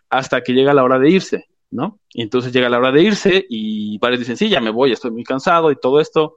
[0.09, 1.47] hasta que llega la hora de irse.
[1.71, 2.01] ¿no?
[2.13, 5.11] Y entonces llega la hora de irse y varios dicen, sí, ya me voy, estoy
[5.11, 6.37] muy cansado y todo esto.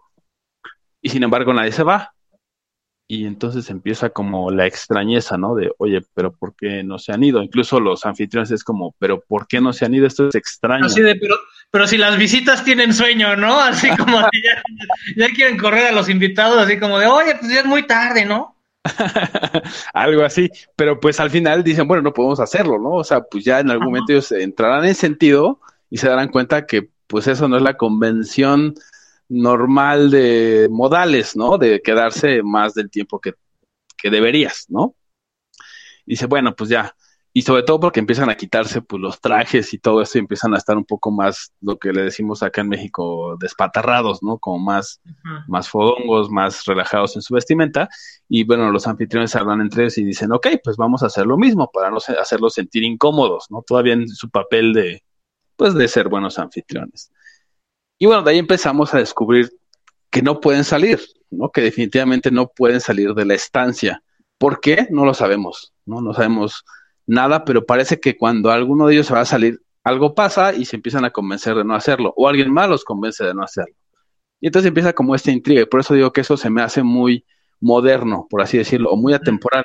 [1.02, 2.14] Y sin embargo nadie se va.
[3.08, 5.56] Y entonces empieza como la extrañeza, ¿no?
[5.56, 7.44] De, oye, pero ¿por qué no se han ido?
[7.44, 10.08] Incluso los anfitriones es como, pero ¿por qué no se han ido?
[10.08, 10.86] Esto es extraño.
[10.86, 11.36] Así de, pero,
[11.70, 13.60] pero si las visitas tienen sueño, ¿no?
[13.60, 14.64] Así como de ya,
[15.18, 18.26] ya quieren correr a los invitados, así como de, oye, pues ya es muy tarde,
[18.26, 18.56] ¿no?
[19.94, 22.92] Algo así, pero pues al final dicen, bueno, no podemos hacerlo, ¿no?
[22.92, 23.90] O sea, pues ya en algún Ajá.
[23.92, 27.78] momento ellos entrarán en sentido y se darán cuenta que pues eso no es la
[27.78, 28.76] convención
[29.30, 31.58] normal de modales, ¿no?
[31.58, 33.34] De quedarse más del tiempo que,
[33.98, 34.96] que deberías, ¿no?
[36.06, 36.96] Y dice, bueno, pues ya.
[37.36, 40.54] Y sobre todo porque empiezan a quitarse pues los trajes y todo eso y empiezan
[40.54, 44.38] a estar un poco más, lo que le decimos acá en México, despatarrados, ¿no?
[44.38, 45.02] Como más,
[45.48, 47.90] más fodongos, más relajados en su vestimenta.
[48.30, 51.38] Y bueno, los anfitriones hablan entre ellos y dicen, ok, pues vamos a hacer lo
[51.38, 53.64] mismo para no hacerlos sentir incómodos, ¿no?
[53.66, 55.04] Todavía en su papel de,
[55.56, 57.12] pues, de ser buenos anfitriones.
[58.04, 59.50] Y bueno, de ahí empezamos a descubrir
[60.10, 61.00] que no pueden salir,
[61.32, 61.52] ¿no?
[61.52, 64.04] Que definitivamente no pueden salir de la estancia.
[64.38, 64.88] ¿Por qué?
[64.90, 66.02] No lo sabemos, ¿no?
[66.02, 66.66] No sabemos
[67.06, 70.66] nada, pero parece que cuando alguno de ellos se va a salir, algo pasa y
[70.66, 73.74] se empiezan a convencer de no hacerlo, o alguien más los convence de no hacerlo.
[74.42, 76.84] Y entonces empieza como esta intriga, y por eso digo que eso se me hace
[76.84, 77.26] muy
[77.62, 79.64] moderno, por así decirlo, o muy atemporal,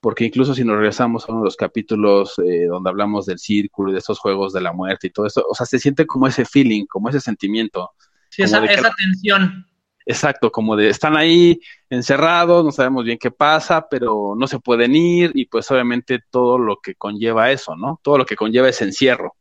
[0.00, 3.90] porque incluso si nos regresamos a uno de los capítulos eh, donde hablamos del círculo
[3.90, 6.26] y de estos juegos de la muerte y todo eso, o sea, se siente como
[6.26, 7.90] ese feeling, como ese sentimiento.
[8.30, 9.66] Sí, esa, esa tensión.
[10.06, 11.60] Exacto, como de están ahí
[11.90, 16.58] encerrados, no sabemos bien qué pasa, pero no se pueden ir y pues obviamente todo
[16.58, 18.00] lo que conlleva eso, ¿no?
[18.02, 19.34] Todo lo que conlleva ese encierro.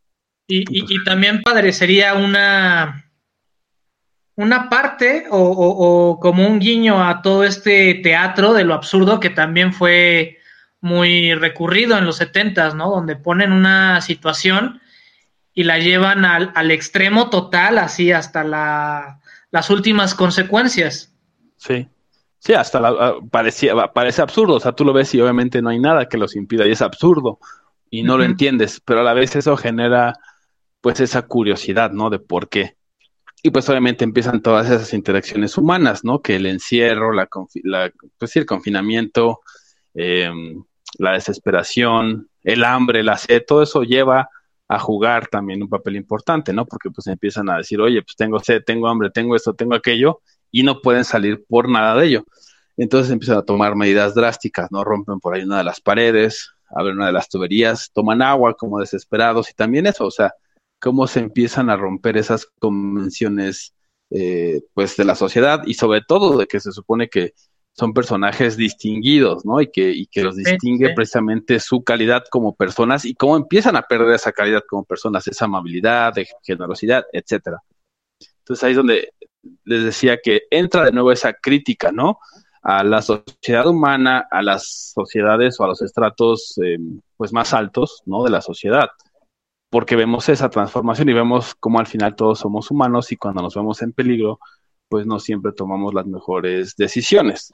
[0.47, 3.05] Y, y, y también padecería una
[4.35, 9.19] una parte o, o, o, como un guiño a todo este teatro de lo absurdo
[9.19, 10.38] que también fue
[10.81, 12.89] muy recurrido en los setentas, ¿no?
[12.89, 14.81] Donde ponen una situación
[15.53, 19.19] y la llevan al, al extremo total, así hasta la,
[19.51, 21.13] las últimas consecuencias.
[21.57, 21.87] Sí,
[22.37, 25.79] sí, hasta la, parecía, parece absurdo, o sea, tú lo ves y obviamente no hay
[25.79, 27.39] nada que los impida y es absurdo
[27.89, 28.19] y no uh -huh.
[28.19, 30.13] lo entiendes, pero a la vez eso genera
[30.79, 32.09] pues esa curiosidad, ¿no?
[32.09, 32.77] De por qué.
[33.41, 36.21] Y pues obviamente empiezan todas esas interacciones humanas, ¿no?
[36.21, 37.27] Que el encierro, la,
[37.63, 39.41] la pues sí, el confinamiento,
[40.01, 40.31] eh,
[40.97, 44.29] la desesperación, el hambre, la sed, todo eso lleva
[44.69, 46.65] a jugar también un papel importante, ¿no?
[46.65, 50.21] Porque pues empiezan a decir, oye, pues tengo sed, tengo hambre, tengo esto, tengo aquello,
[50.51, 52.23] y no pueden salir por nada de ello.
[52.77, 54.85] Entonces empiezan a tomar medidas drásticas, ¿no?
[54.85, 58.79] Rompen por ahí una de las paredes, abren una de las tuberías, toman agua como
[58.79, 60.33] desesperados, y también eso, o sea,
[60.79, 63.73] cómo se empiezan a romper esas convenciones,
[64.11, 67.33] eh, pues, de la sociedad, y sobre todo de que se supone que
[67.79, 69.61] son personajes distinguidos, ¿no?
[69.61, 70.95] Y que, y que los distingue sí, sí.
[70.95, 75.45] precisamente su calidad como personas y cómo empiezan a perder esa calidad como personas, esa
[75.45, 76.13] amabilidad,
[76.43, 77.63] generosidad, etcétera.
[78.39, 79.13] Entonces ahí es donde
[79.63, 82.19] les decía que entra de nuevo esa crítica, ¿no?
[82.61, 86.77] A la sociedad humana, a las sociedades o a los estratos eh,
[87.15, 88.25] pues más altos, ¿no?
[88.25, 88.89] De la sociedad.
[89.69, 93.55] Porque vemos esa transformación y vemos cómo al final todos somos humanos y cuando nos
[93.55, 94.39] vemos en peligro,
[94.89, 97.53] pues no siempre tomamos las mejores decisiones.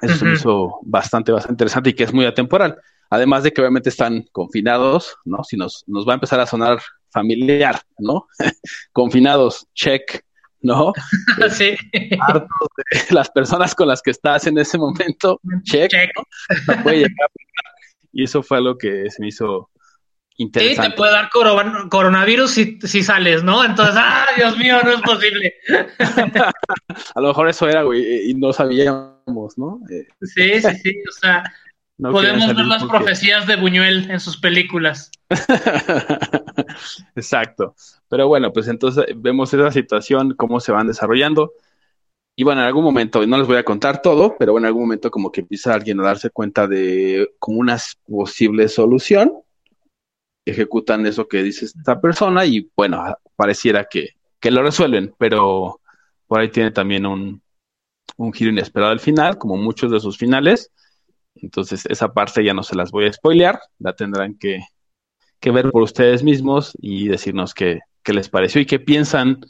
[0.00, 0.18] Eso uh -huh.
[0.18, 2.78] se me hizo bastante, bastante interesante y que es muy atemporal.
[3.10, 5.44] Además de que obviamente están confinados, ¿no?
[5.44, 6.80] Si nos, nos va a empezar a sonar
[7.10, 8.26] familiar, ¿no?
[8.92, 10.22] confinados, check,
[10.60, 10.92] ¿no?
[11.50, 11.76] sí.
[12.20, 15.90] Hartos de las personas con las que estás en ese momento, check.
[15.90, 16.10] check.
[16.16, 16.82] ¿no?
[16.82, 17.30] Puede llegar
[18.16, 19.68] y eso fue algo que se me hizo
[20.38, 20.82] interesante.
[20.82, 21.28] Sí, te puede dar
[21.90, 23.62] coronavirus si, si sales, ¿no?
[23.62, 25.54] Entonces, ¡ah, Dios mío, no es posible!
[27.14, 29.80] a lo mejor eso era, güey, y no sabíamos, ¿no?
[29.90, 31.42] Eh, sí, sí, sí, o sea,
[31.98, 32.98] no podemos ver las porque...
[32.98, 35.10] profecías de Buñuel en sus películas.
[37.16, 37.74] Exacto.
[38.08, 41.52] Pero bueno, pues entonces vemos esa situación, cómo se van desarrollando.
[42.36, 44.82] Y bueno, en algún momento, no les voy a contar todo, pero bueno, en algún
[44.82, 49.32] momento como que empieza alguien a darse cuenta de como una posible solución
[50.46, 53.02] ejecutan eso que dice esta persona y bueno,
[53.34, 55.80] pareciera que, que lo resuelven, pero
[56.28, 57.42] por ahí tiene también un,
[58.16, 60.70] un giro inesperado al final, como muchos de sus finales.
[61.34, 64.60] Entonces, esa parte ya no se las voy a spoilear, la tendrán que,
[65.40, 69.40] que ver por ustedes mismos y decirnos qué, qué, les pareció y qué piensan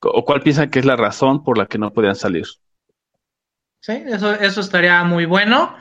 [0.00, 2.46] o cuál piensan que es la razón por la que no podían salir.
[3.80, 5.76] Sí, eso, eso estaría muy bueno.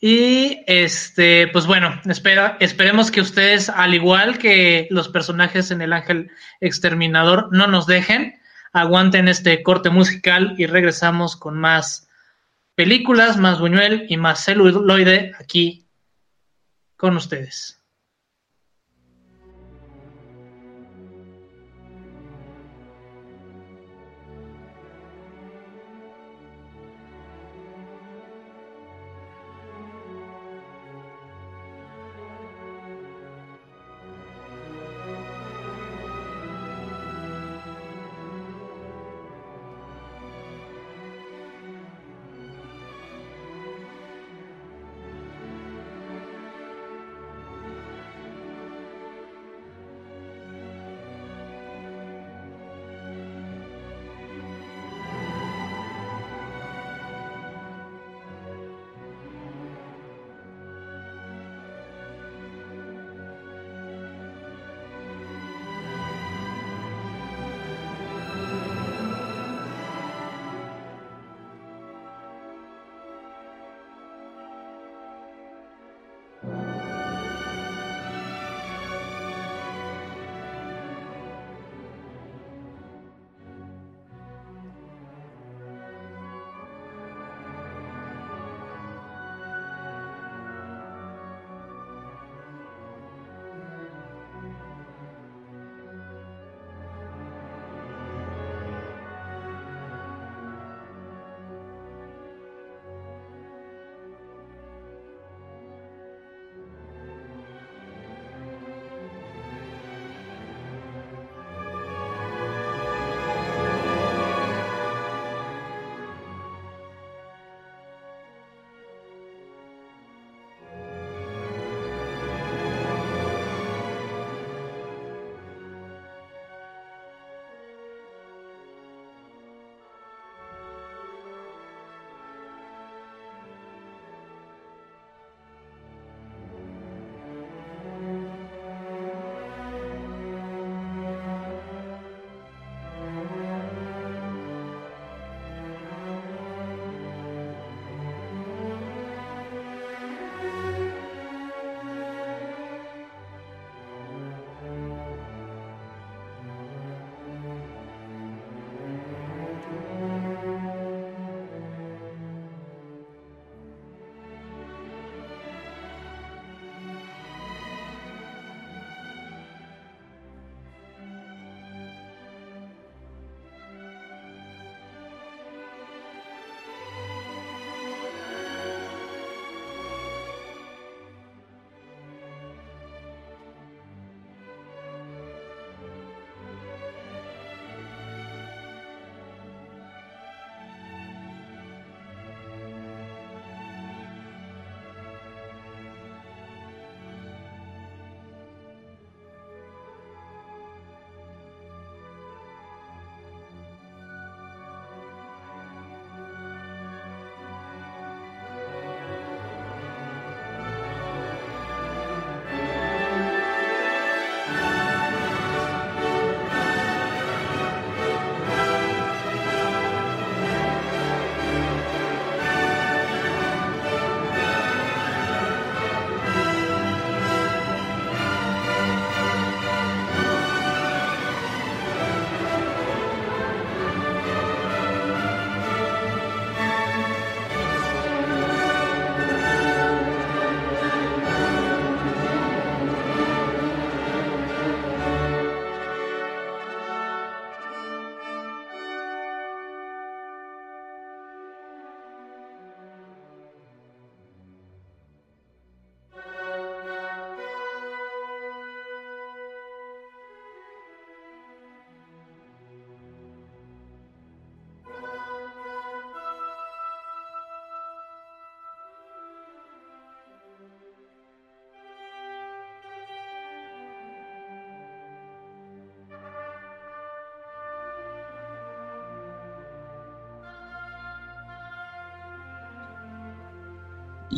[0.00, 5.92] Y este, pues bueno, espera, esperemos que ustedes, al igual que los personajes en El
[5.92, 8.38] Ángel Exterminador, no nos dejen,
[8.76, 12.08] aguanten este corte musical y regresamos con más
[12.74, 15.88] películas, más Buñuel y más celuloide aquí
[16.96, 17.75] con ustedes.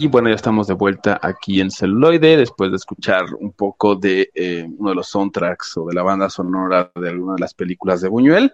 [0.01, 4.31] Y bueno, ya estamos de vuelta aquí en celuloide después de escuchar un poco de
[4.33, 8.01] eh, uno de los soundtracks o de la banda sonora de alguna de las películas
[8.01, 8.53] de Buñuel.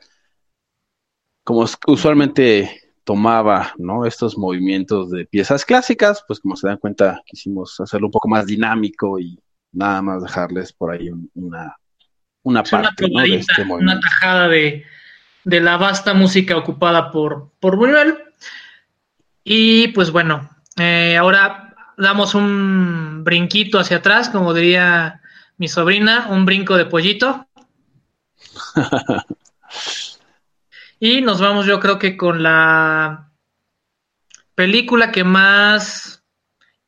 [1.45, 4.07] Como usualmente tomaba ¿no?
[4.07, 8.47] estos movimientos de piezas clásicas, pues como se dan cuenta quisimos hacerlo un poco más
[8.47, 9.39] dinámico y
[9.71, 11.77] nada más dejarles por ahí una,
[12.43, 14.83] una parte de este Una tajada de,
[15.45, 18.17] de, la vasta música ocupada por, por Buñuel.
[19.47, 25.21] Y pues bueno, eh, ahora damos un brinquito hacia atrás, como diría
[25.57, 27.47] mi sobrina, un brinco de pollito.
[31.01, 33.31] y nos vamos yo creo que con la
[34.55, 36.25] película que más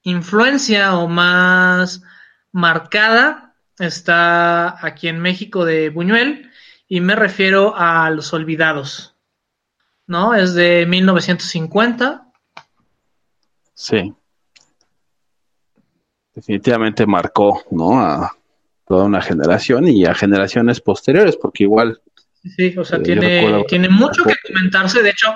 [0.03, 2.03] influencia o más
[2.53, 6.51] marcada está aquí en México de Buñuel
[6.89, 9.14] y me refiero a Los Olvidados.
[10.07, 10.34] ¿No?
[10.34, 12.26] Es de 1950
[13.77, 14.12] Sí.
[16.35, 18.01] Definitivamente marcó, ¿no?
[18.01, 18.37] A
[18.87, 22.01] toda una generación y a generaciones posteriores, porque igual.
[22.43, 25.03] Sí, o sea, eh, tiene, tiene mucho que comentarse.
[25.03, 25.35] De hecho,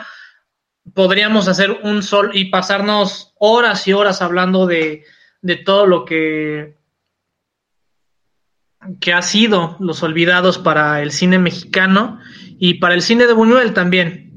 [0.95, 5.05] podríamos hacer un sol y pasarnos horas y horas hablando de,
[5.43, 6.80] de todo lo que
[8.99, 12.18] que ha sido Los Olvidados para el cine mexicano
[12.59, 14.29] y para el cine de Buñuel también.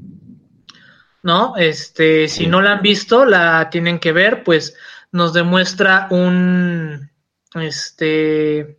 [1.24, 1.56] ¿No?
[1.56, 4.76] Este, si no la han visto, la tienen que ver, pues
[5.10, 7.10] nos demuestra un,
[7.54, 8.78] este,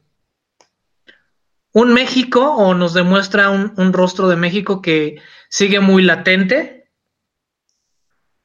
[1.74, 5.20] un México o nos demuestra un, rostro de México que
[5.50, 6.88] sigue muy latente,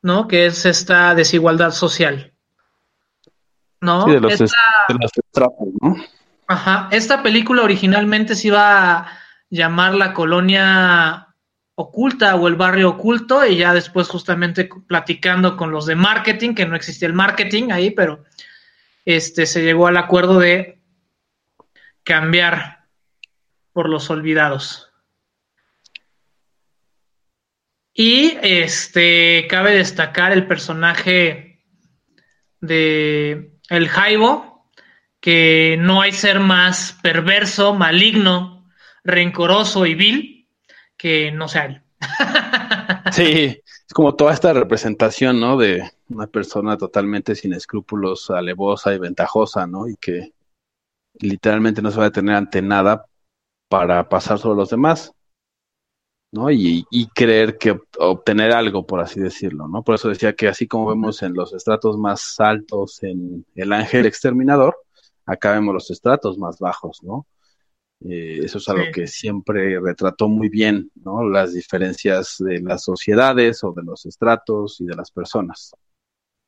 [0.01, 0.27] ¿no?
[0.27, 2.33] Que es esta desigualdad social.
[3.83, 4.07] ¿No?
[4.07, 4.41] de los,
[5.81, 5.97] ¿no?
[6.47, 9.19] Ajá, esta película originalmente se iba a
[9.51, 11.30] llamar La Colonia
[11.81, 16.67] oculta o el barrio oculto y ya después justamente platicando con los de marketing, que
[16.67, 18.25] no existía el marketing ahí, pero
[19.05, 20.81] este se llegó al acuerdo de
[22.03, 22.87] cambiar
[23.73, 24.91] por los olvidados.
[27.93, 31.65] Y este cabe destacar el personaje
[32.61, 34.71] de el Jaibo,
[35.21, 38.71] que no hay ser más perverso, maligno,
[39.05, 40.40] rencoroso y vil
[41.01, 41.83] que no sea él.
[43.13, 45.57] sí, es como toda esta representación, ¿no?
[45.57, 49.89] De una persona totalmente sin escrúpulos, alevosa y ventajosa, ¿no?
[49.89, 50.35] Y que
[51.15, 53.07] literalmente no se va a tener ante nada
[53.69, 55.13] para pasar sobre los demás,
[56.33, 56.51] ¿no?
[56.51, 59.83] Y, y, creer que obtener algo, por así decirlo, ¿no?
[59.83, 64.07] Por eso decía que así como vemos en los estratos más altos en el ángel
[64.07, 64.77] exterminador,
[65.25, 67.27] acá vemos los estratos más bajos, ¿no?
[68.09, 71.29] Eh, eso es algo que siempre retrató muy bien, ¿no?
[71.29, 75.73] Las diferencias de las sociedades o de los estratos y de las personas.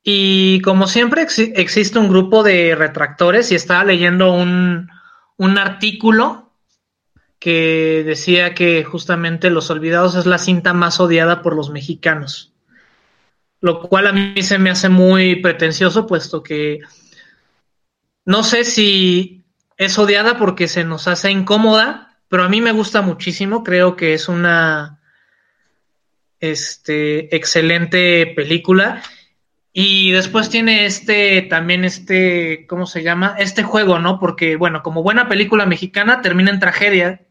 [0.03, 1.25] Y como siempre
[1.55, 4.89] existe un grupo de retractores y estaba leyendo un,
[5.37, 6.51] un artículo
[7.39, 12.53] que decía que justamente Los Olvidados es la cinta más odiada por los mexicanos.
[13.61, 16.79] Lo cual a mí se me hace muy pretencioso, puesto que
[18.25, 19.42] no sé si
[19.77, 24.13] es odiada porque se nos hace incómoda, pero a mí me gusta muchísimo, creo que
[24.13, 24.99] es una
[26.39, 29.01] este, excelente película.
[29.71, 33.35] Y después tiene este, también este, ¿cómo se llama?
[33.39, 34.19] Este juego, ¿no?
[34.19, 37.25] Porque, bueno, como buena película mexicana, termina en tragedia,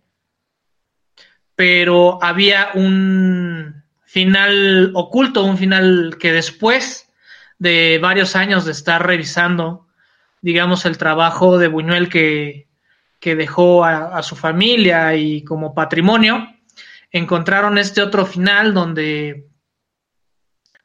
[1.55, 7.09] pero había un final oculto, un final que después
[7.59, 9.87] de varios años de estar revisando
[10.43, 12.69] digamos, el trabajo de Buñuel que,
[13.21, 16.49] dejó a, su familia y como patrimonio,
[17.13, 19.49] encontraron este otro final donde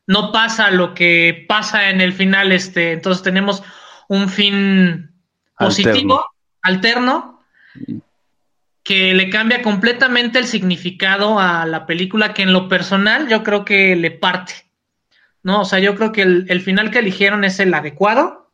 [0.05, 3.63] no pasa lo que pasa en el final, este, entonces tenemos
[4.07, 5.11] un fin
[5.57, 6.23] positivo,
[6.61, 7.41] alterno,
[8.83, 13.65] que le cambia completamente el significado a la película, que en lo personal yo creo
[13.65, 14.53] que le parte.
[15.43, 15.61] ¿No?
[15.61, 18.46] O sea, yo creo que el, el final que eligieron es el adecuado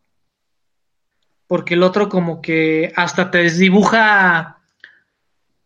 [1.53, 4.57] porque el otro como que hasta te desdibuja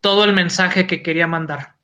[0.02, 1.76] todo el mensaje que quería mandar.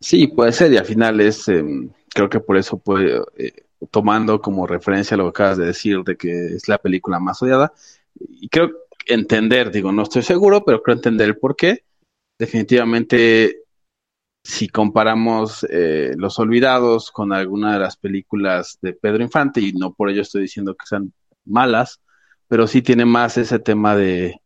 [0.00, 3.52] Sí, puede ser, y al final es, em, creo que por eso puede, eh,
[3.92, 7.72] tomando como referencia lo que acabas de decir, de que es la película más odiada,
[8.18, 8.72] y creo
[9.06, 11.84] entender, digo, no estoy seguro, pero creo entender el por qué.
[12.40, 13.62] Definitivamente,
[14.42, 19.94] si comparamos eh, Los Olvidados con alguna de las películas de Pedro Infante, y no
[19.94, 21.12] por ello estoy diciendo que sean
[21.44, 22.00] malas,
[22.54, 24.40] pero sí tiene más ese tema de,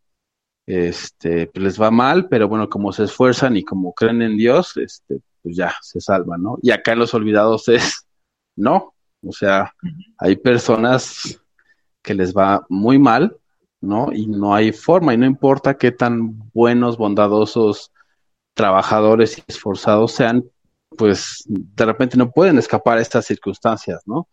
[0.64, 4.78] este, pues les va mal, pero bueno, como se esfuerzan y como creen en Dios,
[4.78, 6.56] este, pues ya se salvan, ¿no?
[6.62, 8.06] Y acá en los olvidados es,
[8.56, 9.74] no, O sea,
[10.16, 11.38] hay personas
[12.02, 13.36] que les va muy mal,
[13.82, 14.10] ¿no?
[14.10, 17.92] Y no hay forma, y no importa qué tan buenos, bondadosos,
[18.54, 20.50] trabajadores y esforzados sean,
[20.96, 24.28] pues de repente no pueden escapar a estas circunstancias, ¿no?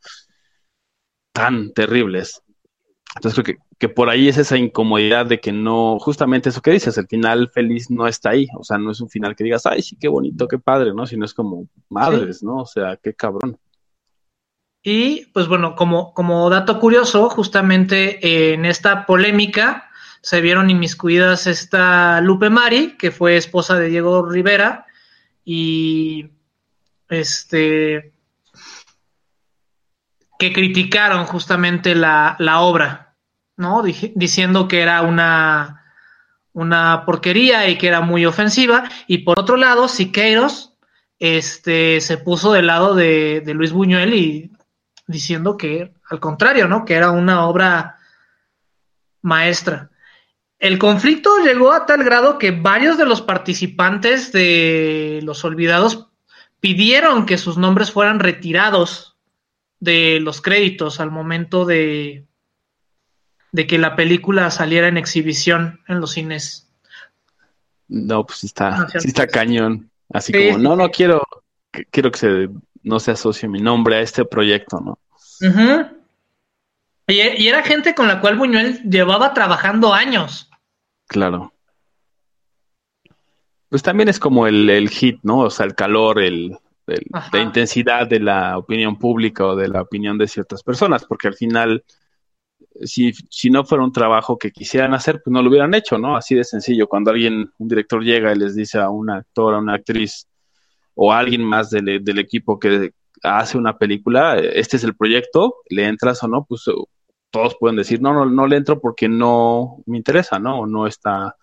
[1.34, 2.42] Tan terribles.
[3.16, 6.72] Entonces creo que, que, por ahí es esa incomodidad de que no, justamente eso que
[6.72, 9.66] dices, el final feliz no está ahí, o sea, no es un final que digas,
[9.66, 11.08] ay, sí, qué bonito, qué padre, ¿no?
[11.08, 12.58] Sino es como madres, ¿no?
[12.58, 13.58] O sea, qué cabrón.
[14.84, 19.90] Y pues bueno, como, como dato curioso, justamente en esta polémica
[20.22, 24.86] se vieron inmiscuidas esta Lupe Mari, que fue esposa de Diego Rivera,
[25.44, 26.30] y
[27.10, 28.14] este
[30.38, 33.05] que criticaron justamente la, la obra,
[33.58, 33.84] ¿no?
[33.84, 35.84] diciendo que era una,
[36.54, 38.90] una porquería y que era muy ofensiva.
[39.08, 40.74] Y por otro lado, Siqueiros
[41.20, 44.52] este, se puso del lado de, de Luis Buñuel y
[45.08, 46.86] diciendo que, al contrario, ¿no?
[46.86, 47.98] Que era una obra
[49.22, 49.92] maestra.
[50.60, 56.08] El conflicto llegó a tal grado que varios de los participantes de Los Olvidados
[56.60, 59.18] pidieron que sus nombres fueran retirados
[59.80, 62.26] de los créditos al momento de,
[63.56, 66.70] de que la película saliera en exhibición en los cines.
[67.88, 69.90] No, pues está, sí está cañón.
[70.12, 71.22] Así como, no, no quiero,
[71.90, 72.50] quiero que se
[72.84, 75.00] no se asocie mi nombre a este proyecto, ¿no?
[77.08, 80.52] y, era gente con la cual Buñuel llevaba trabajando años.
[81.08, 81.54] Claro.
[83.70, 85.40] Pues también es como el, el hit, ¿no?
[85.40, 90.18] O sea, el calor, el, la intensidad de la opinión pública o de la opinión
[90.18, 91.86] de ciertas personas, porque al final,
[92.84, 96.16] si, si no fuera un trabajo que quisieran hacer, pues no lo hubieran hecho, ¿no?
[96.16, 96.88] Así de sencillo.
[96.88, 100.28] Cuando alguien, un director llega y les dice a un actor, a una actriz,
[100.96, 102.92] o alguien más del, del equipo que
[103.24, 106.64] hace una película, este es el proyecto, le entras o no, pues
[107.30, 110.60] todos pueden decir, no, no, no le entro porque no me interesa, ¿no?
[110.60, 111.36] O no está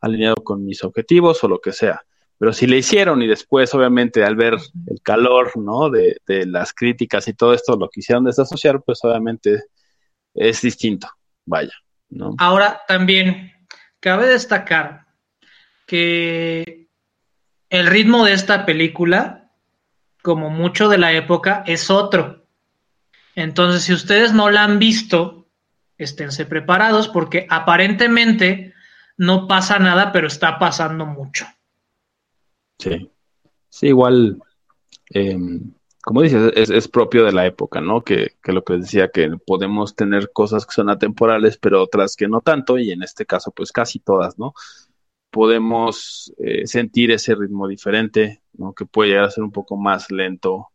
[0.00, 2.02] alineado con mis objetivos o lo que sea.
[2.38, 4.54] Pero si le hicieron y después, obviamente, al ver
[4.86, 5.90] el calor, ¿no?
[5.90, 9.64] De, de las críticas y todo esto, lo quisieron desasociar, pues obviamente
[10.34, 11.08] es distinto,
[11.46, 11.72] vaya,
[12.10, 12.34] ¿no?
[12.38, 13.52] Ahora también
[14.00, 15.06] cabe destacar
[15.86, 16.88] que
[17.70, 19.50] el ritmo de esta película,
[20.22, 22.46] como mucho de la época, es otro.
[23.34, 25.48] Entonces, si ustedes no la han visto,
[25.98, 28.74] esténse preparados porque aparentemente
[29.16, 31.46] no pasa nada, pero está pasando mucho.
[32.78, 33.10] Sí,
[33.68, 34.40] sí, igual,
[35.10, 35.72] em,
[36.04, 38.02] como dices, es, propio de la época, ¿no?
[38.02, 42.28] Que, que lo que decía, que podemos tener cosas que son atemporales, pero otras que
[42.28, 44.54] no tanto, y en este caso, pues casi todas, ¿no?
[45.34, 48.72] podemos eh, sentir ese ritmo diferente, ¿no?
[48.72, 50.68] que puede llegar a ser un poco más lento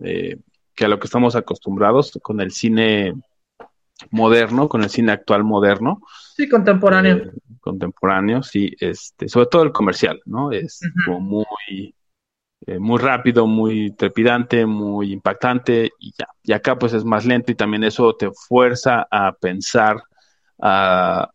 [0.00, 0.38] eh,
[0.76, 3.14] que a lo que estamos acostumbrados con el cine
[4.12, 6.02] moderno, con el cine actual moderno.
[6.36, 7.16] Sí, contemporáneo.
[7.16, 10.52] Eh, contemporáneo, sí, este, sobre todo el comercial, ¿no?
[10.52, 11.92] Es como muy,
[12.78, 16.26] muy rápido, muy trepidante, muy impactante y ya.
[16.42, 20.02] Y acá pues es más lento y también eso te fuerza a pensar,
[20.60, 21.30] a,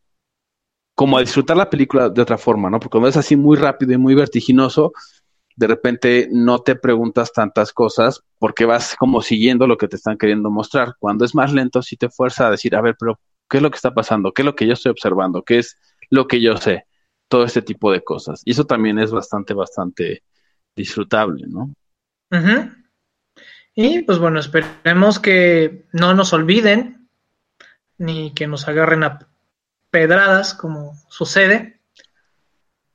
[0.96, 2.80] como a disfrutar la película de otra forma, ¿no?
[2.80, 4.94] Porque cuando es así muy rápido y muy vertiginoso,
[5.56, 10.18] de repente no te preguntas tantas cosas porque vas como siguiendo lo que te están
[10.18, 10.96] queriendo mostrar.
[11.00, 13.20] Cuando es más lento, sí te fuerza a decir, a ver, pero
[13.50, 14.32] ¿qué es lo que está pasando?
[14.34, 15.44] ¿Qué es lo que yo estoy observando?
[15.44, 15.78] ¿Qué es
[16.10, 16.86] lo que yo sé?
[17.28, 18.42] Todo este tipo de cosas.
[18.46, 20.24] Y eso también es bastante, bastante
[20.76, 21.74] disfrutable, ¿no?
[23.76, 27.10] Y pues bueno, esperemos que no nos olviden
[27.98, 29.28] ni que nos agarren a
[29.90, 31.80] pedradas, como sucede.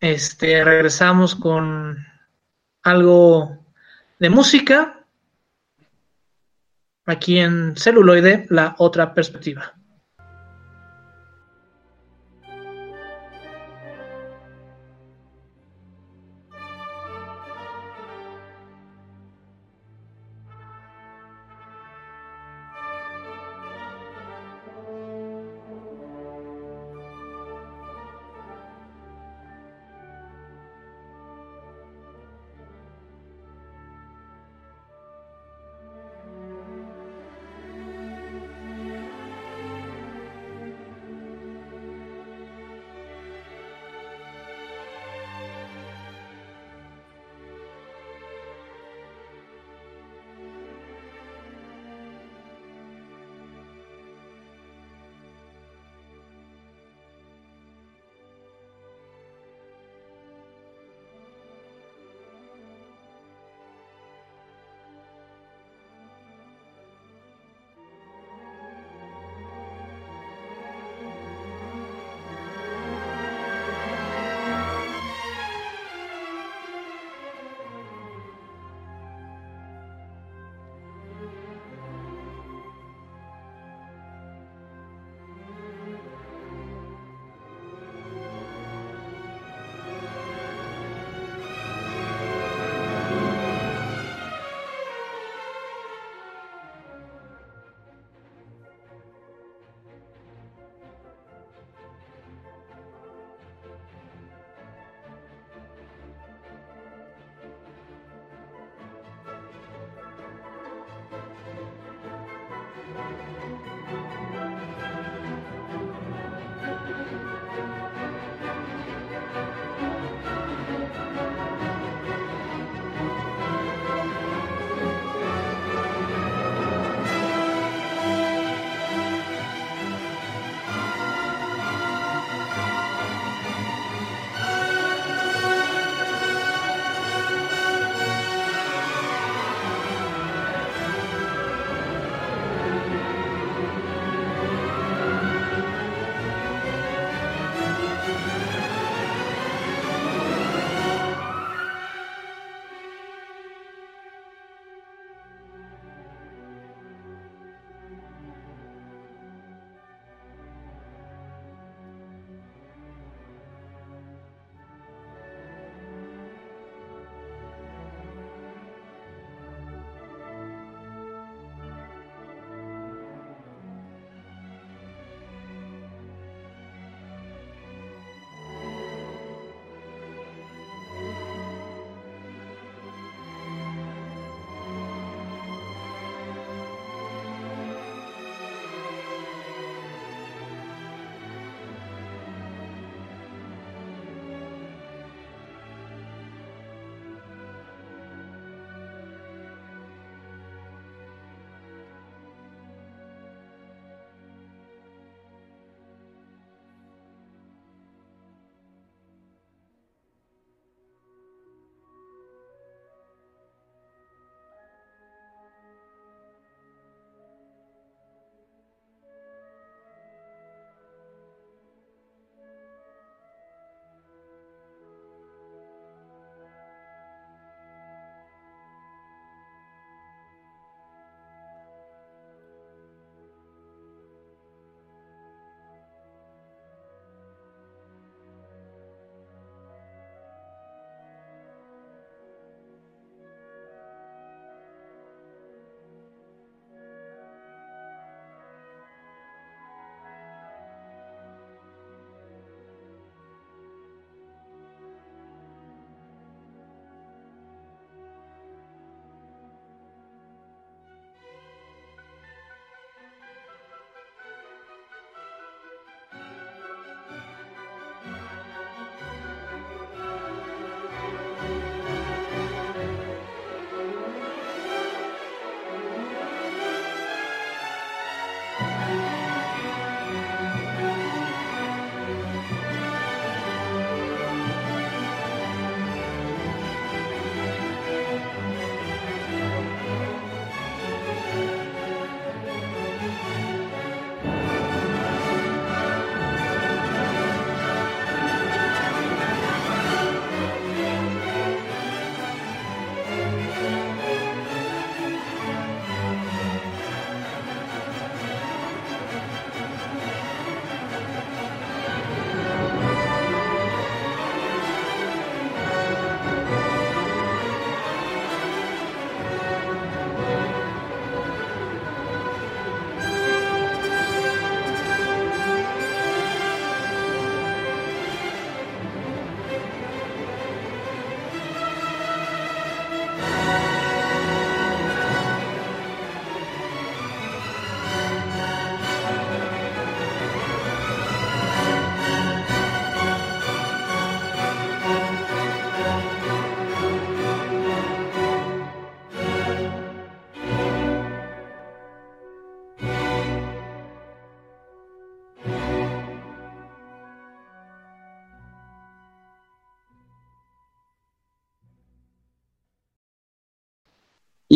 [0.01, 2.05] Este, regresamos con
[2.83, 3.64] algo
[4.18, 5.05] de música
[7.07, 9.74] aquí en celuloide, la otra perspectiva.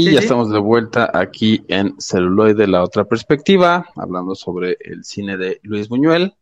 [0.00, 5.36] Y ya estamos de vuelta aquí en Celuloide, la otra perspectiva, hablando sobre el cine
[5.36, 6.32] de Luis Buñuel.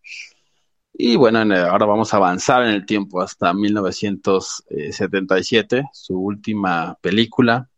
[0.93, 7.69] Y bueno, ahora vamos a avanzar en el tiempo hasta 1977, su última película,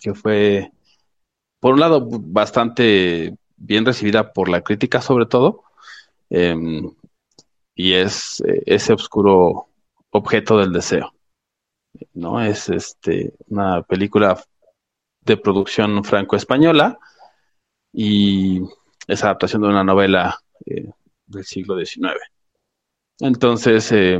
[0.00, 0.72] que fue,
[1.58, 5.64] por un lado, bastante bien recibida por la crítica sobre todo,
[6.30, 6.90] em,
[7.74, 9.66] y es eh, ese oscuro
[10.08, 11.12] objeto del deseo.
[12.14, 12.42] ¿No?
[12.42, 14.42] Es este, una película
[15.22, 16.98] de producción franco-española
[17.92, 18.62] y
[19.06, 20.90] es adaptación de una novela eh,
[21.26, 22.14] del siglo XIX.
[23.20, 24.18] Entonces, eh,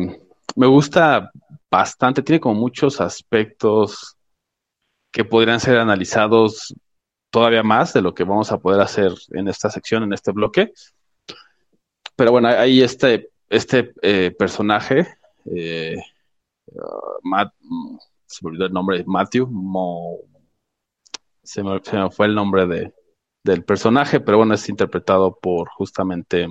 [0.57, 1.31] me gusta
[1.71, 4.17] bastante, tiene como muchos aspectos
[5.13, 6.75] que podrían ser analizados
[7.31, 10.73] todavía más de lo que vamos a poder hacer en esta sección, en este bloque.
[12.17, 15.07] Pero bueno, hay este, este eh, personaje,
[16.73, 17.55] eh, Matt,
[18.27, 19.49] se me olvidó el nombre, Matthew,
[21.43, 22.95] se, me, fue el nombre de,
[23.43, 26.47] del personaje, pero bueno, es interpretado por justamente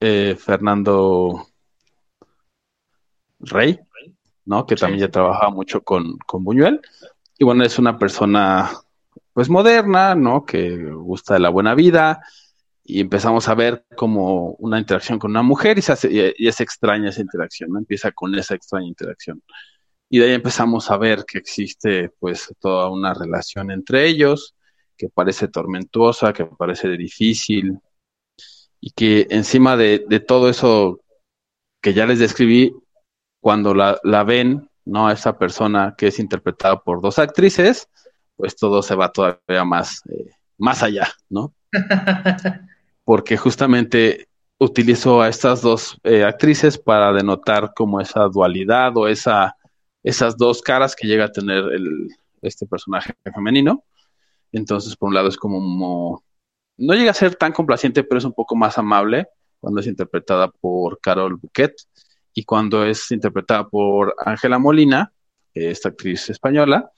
[0.00, 1.46] eh, Fernando
[3.38, 3.78] Rey,
[4.44, 4.66] ¿no?
[4.66, 6.80] Que también ya trabajaba mucho con, con Buñuel.
[7.38, 8.70] Y bueno, es una persona
[9.32, 10.44] pues moderna, ¿no?
[10.44, 12.20] Que gusta de la buena vida.
[12.84, 16.60] Y empezamos a ver como una interacción con una mujer y, se hace, y, es
[16.60, 17.78] extraña esa interacción, ¿no?
[17.78, 19.42] Empieza con esa extraña interacción.
[20.10, 24.54] Y de ahí empezamos a ver que existe pues toda una relación entre ellos,
[24.96, 27.78] que parece tormentosa, que parece difícil,
[28.80, 31.00] y que encima de, todo eso
[31.80, 32.74] que ya les describí,
[33.40, 35.08] cuando la, la ven, ¿no?
[35.08, 37.88] A esa persona que es interpretada por dos actrices,
[38.36, 41.54] pues todo se va todavía más, eh, más allá, ¿no?
[43.12, 44.26] Porque justamente
[44.58, 49.54] utilizo a estas dos eh, actrices para denotar como esa dualidad o esa,
[50.02, 52.08] esas dos caras que llega a tener el,
[52.40, 53.84] este personaje femenino.
[54.50, 56.24] Entonces, por un lado es como,
[56.78, 59.26] no llega a ser tan complaciente, pero es un poco más amable
[59.60, 61.74] cuando es interpretada por Carol Bouquet
[62.32, 65.12] y cuando es interpretada por Ángela Molina,
[65.52, 66.90] esta actriz española,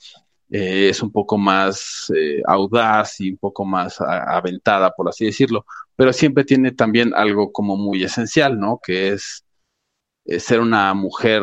[0.51, 5.67] eh, es un poco más eh, audaz y un poco más aventada, por así decirlo,
[5.97, 8.81] pero siempre tiene también algo como muy esencial, ¿no?
[8.83, 9.45] Que es,
[10.39, 11.43] ser una mujer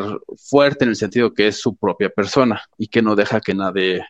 [0.50, 4.04] fuerte en el sentido que es su propia persona y que no deja que nadie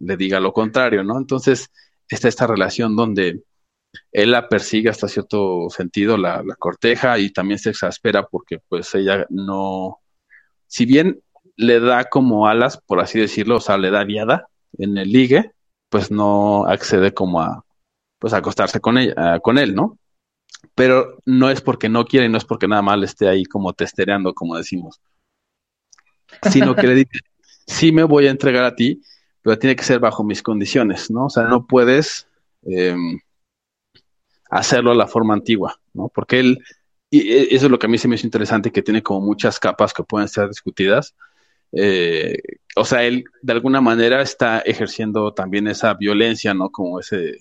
[0.00, 1.18] le diga lo contrario, ¿no?
[1.18, 1.70] Entonces,
[2.08, 3.42] está esta relación donde
[4.12, 9.26] él la persigue hasta cierto sentido, la, corteja y también se exaspera porque pues ella
[9.30, 10.00] no,
[10.66, 11.20] si bien
[11.56, 14.48] le da como alas, por así decirlo, o sea, le da viada
[14.78, 15.52] en el ligue,
[15.88, 17.64] pues no accede como a,
[18.18, 19.98] pues acostarse con ella, con él, ¿no?
[20.74, 23.72] Pero no es porque no quiere, no es porque nada más le esté ahí como
[23.72, 25.00] testereando, como decimos,
[26.50, 27.20] sino que le dice,
[27.66, 29.02] sí me voy a entregar a ti,
[29.42, 31.26] pero tiene que ser bajo mis condiciones, ¿no?
[31.26, 32.28] O sea, no puedes
[32.66, 32.96] eh,
[34.50, 36.08] hacerlo a la forma antigua, ¿no?
[36.08, 36.58] Porque él,
[37.10, 39.20] y e, eso es lo que a mí se me hizo interesante, que tiene como
[39.20, 41.14] muchas capas que pueden ser discutidas.
[41.72, 42.36] Eh,
[42.74, 46.70] o sea, él de alguna manera está ejerciendo también esa violencia, ¿no?
[46.70, 47.38] Como ese,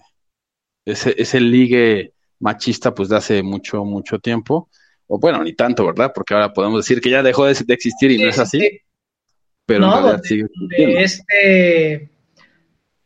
[0.85, 4.69] ese, ese ligue machista, pues de hace mucho, mucho tiempo.
[5.07, 6.11] O bueno, ni tanto, ¿verdad?
[6.13, 8.81] Porque ahora podemos decir que ya dejó de, existir y no es así.
[9.65, 12.09] Pero no, en realidad sigue este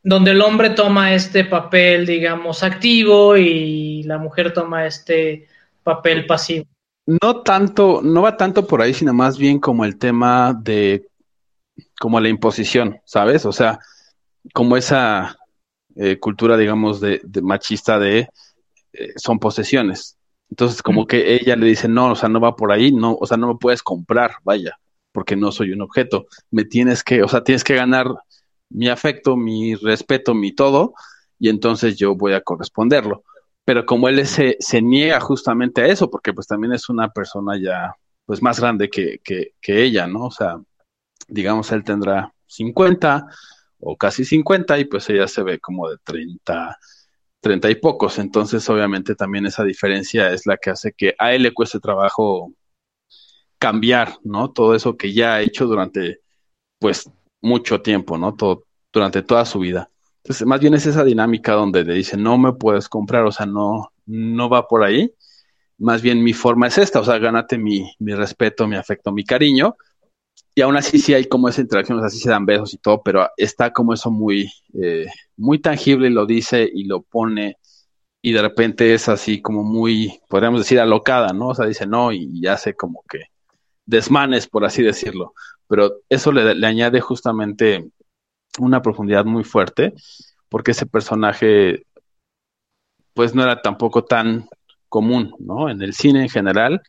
[0.03, 5.47] donde el hombre toma este papel, digamos, activo y la mujer toma este
[5.83, 6.65] papel pasivo.
[7.05, 11.05] No tanto, no va tanto por ahí, sino más bien como el tema de,
[11.99, 13.45] como la imposición, ¿sabes?
[13.45, 13.79] O sea,
[14.53, 15.37] como esa
[15.95, 18.29] eh, cultura, digamos, de, machista de
[18.93, 20.17] eh, son posesiones.
[20.49, 23.25] Entonces, como que ella le dice, no, o sea, no va por ahí, no, o
[23.27, 24.79] sea, no me puedes comprar, vaya,
[25.11, 26.25] porque no soy un objeto.
[26.51, 28.07] Me tienes que, o sea, tienes que ganar
[28.69, 30.93] mi afecto, mi respeto, mi todo,
[31.37, 33.23] y entonces yo voy a corresponderlo.
[33.65, 37.59] Pero como él se, se niega justamente a eso, porque pues también es una persona
[37.61, 37.93] ya
[38.25, 40.25] pues más grande que, que, que ella, ¿no?
[40.25, 40.59] O sea,
[41.29, 43.27] digamos, él tendrá 50
[43.79, 46.77] o casi 50 y pues ella se ve como de 30,
[47.41, 48.19] 30 y pocos.
[48.19, 52.53] Entonces, obviamente también esa diferencia es la que hace que a él le cueste trabajo
[53.57, 54.51] cambiar, ¿no?
[54.51, 56.21] Todo eso que ya ha hecho durante,
[56.79, 57.09] pues,
[57.41, 58.35] mucho tiempo, ¿no?
[58.35, 59.89] Todo, durante toda su vida.
[60.23, 63.45] Entonces, más bien es esa dinámica donde le dice, no me puedes comprar, o sea,
[63.45, 65.13] no, no va por ahí.
[65.77, 69.23] Más bien mi forma es esta, o sea, gánate mi, mi respeto, mi afecto, mi
[69.23, 69.77] cariño.
[70.59, 72.77] Y aún así sí hay como esa interacción, o sea, así se dan besos y
[72.77, 75.07] todo, pero está como eso muy, eh,
[75.37, 77.57] muy tangible, lo dice y lo pone,
[78.21, 81.49] y de repente es así como muy, podríamos decir, alocada, ¿no?
[81.49, 83.19] O sea, dice no y, y hace como que
[83.85, 85.33] desmanes, por así decirlo
[85.69, 87.91] pero eso le, añade justamente
[88.57, 89.93] una profundidad muy fuerte,
[90.49, 91.85] porque ese personaje,
[93.13, 94.49] pues no era tampoco tan
[94.89, 95.69] común, ¿no?
[95.69, 96.81] En el cine en general,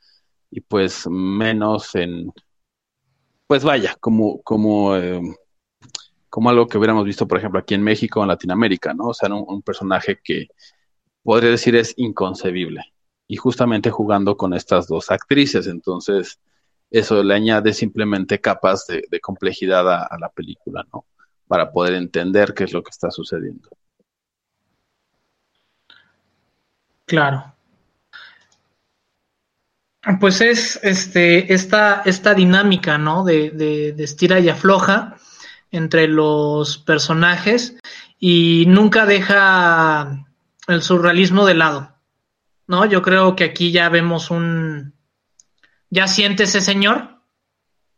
[0.50, 2.32] y pues menos en,
[3.50, 5.20] pues vaya, como, como, eh,
[6.28, 9.06] como algo que hubiéramos visto, por ejemplo, aquí en México o en Latinoamérica, ¿no?
[9.06, 10.50] O sea, un, un personaje que
[11.24, 12.84] podría decir es inconcebible.
[13.26, 16.38] Y justamente jugando con estas dos actrices, entonces
[16.92, 21.06] eso le añade simplemente capas de, complejidad a, la película, ¿no?
[21.48, 23.68] Para poder entender qué es lo que está sucediendo.
[27.04, 27.52] Claro.
[30.18, 33.24] Pues es este, esta, esta dinámica, ¿no?
[33.24, 35.16] De, de, estira y afloja,
[35.70, 37.76] entre los personajes
[38.18, 40.26] y nunca deja
[40.66, 41.96] el surrealismo de lado.
[42.66, 42.86] ¿No?
[42.86, 44.94] Yo creo que aquí ya vemos un
[45.90, 47.20] ya siente ese señor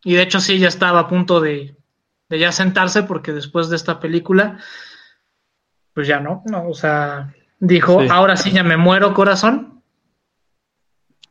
[0.03, 1.77] y de hecho sí ya estaba a punto de,
[2.31, 4.59] de ya sentarse porque después de esta película
[5.93, 9.82] pues ya no, no, o sea, dijo, ahora sí ya me muero corazón.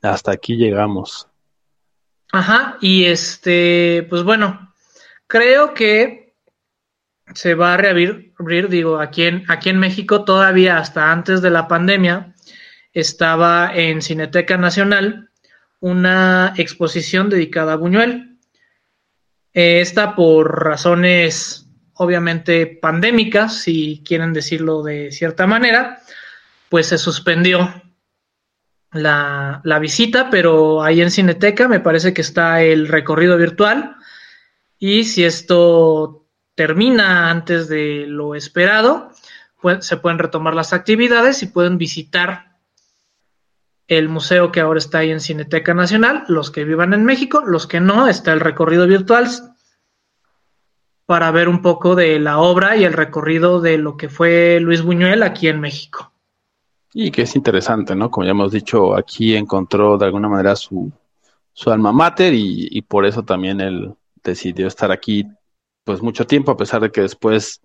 [0.01, 1.27] Hasta aquí llegamos.
[2.31, 4.73] Ajá, y este, pues bueno,
[5.27, 6.33] creo que
[7.33, 8.33] se va a reabrir,
[8.69, 12.35] digo, aquí en, aquí en México todavía hasta antes de la pandemia
[12.93, 15.29] estaba en Cineteca Nacional
[15.79, 18.37] una exposición dedicada a Buñuel.
[19.53, 26.01] Esta por razones obviamente pandémicas, si quieren decirlo de cierta manera,
[26.69, 27.81] pues se suspendió
[28.91, 33.95] la, visita, pero ahí en Cineteca me parece que está el recorrido virtual
[34.77, 36.25] y si esto
[36.55, 39.11] termina antes de lo esperado,
[39.61, 42.57] pues, se pueden retomar las actividades y pueden visitar
[43.87, 47.67] el museo que ahora está ahí en Cineteca Nacional, los que vivan en México, los
[47.67, 49.27] que no, está el recorrido virtual
[51.05, 54.81] para ver un poco de la obra y el recorrido de lo que fue Luis
[54.81, 56.10] Buñuel aquí en México.
[56.93, 58.11] Y que es interesante, ¿no?
[58.11, 60.91] Como ya hemos dicho, aquí encontró de alguna manera su,
[61.53, 65.25] su alma mater y, por eso también él decidió estar aquí
[65.83, 67.61] pues mucho tiempo, a pesar de que después,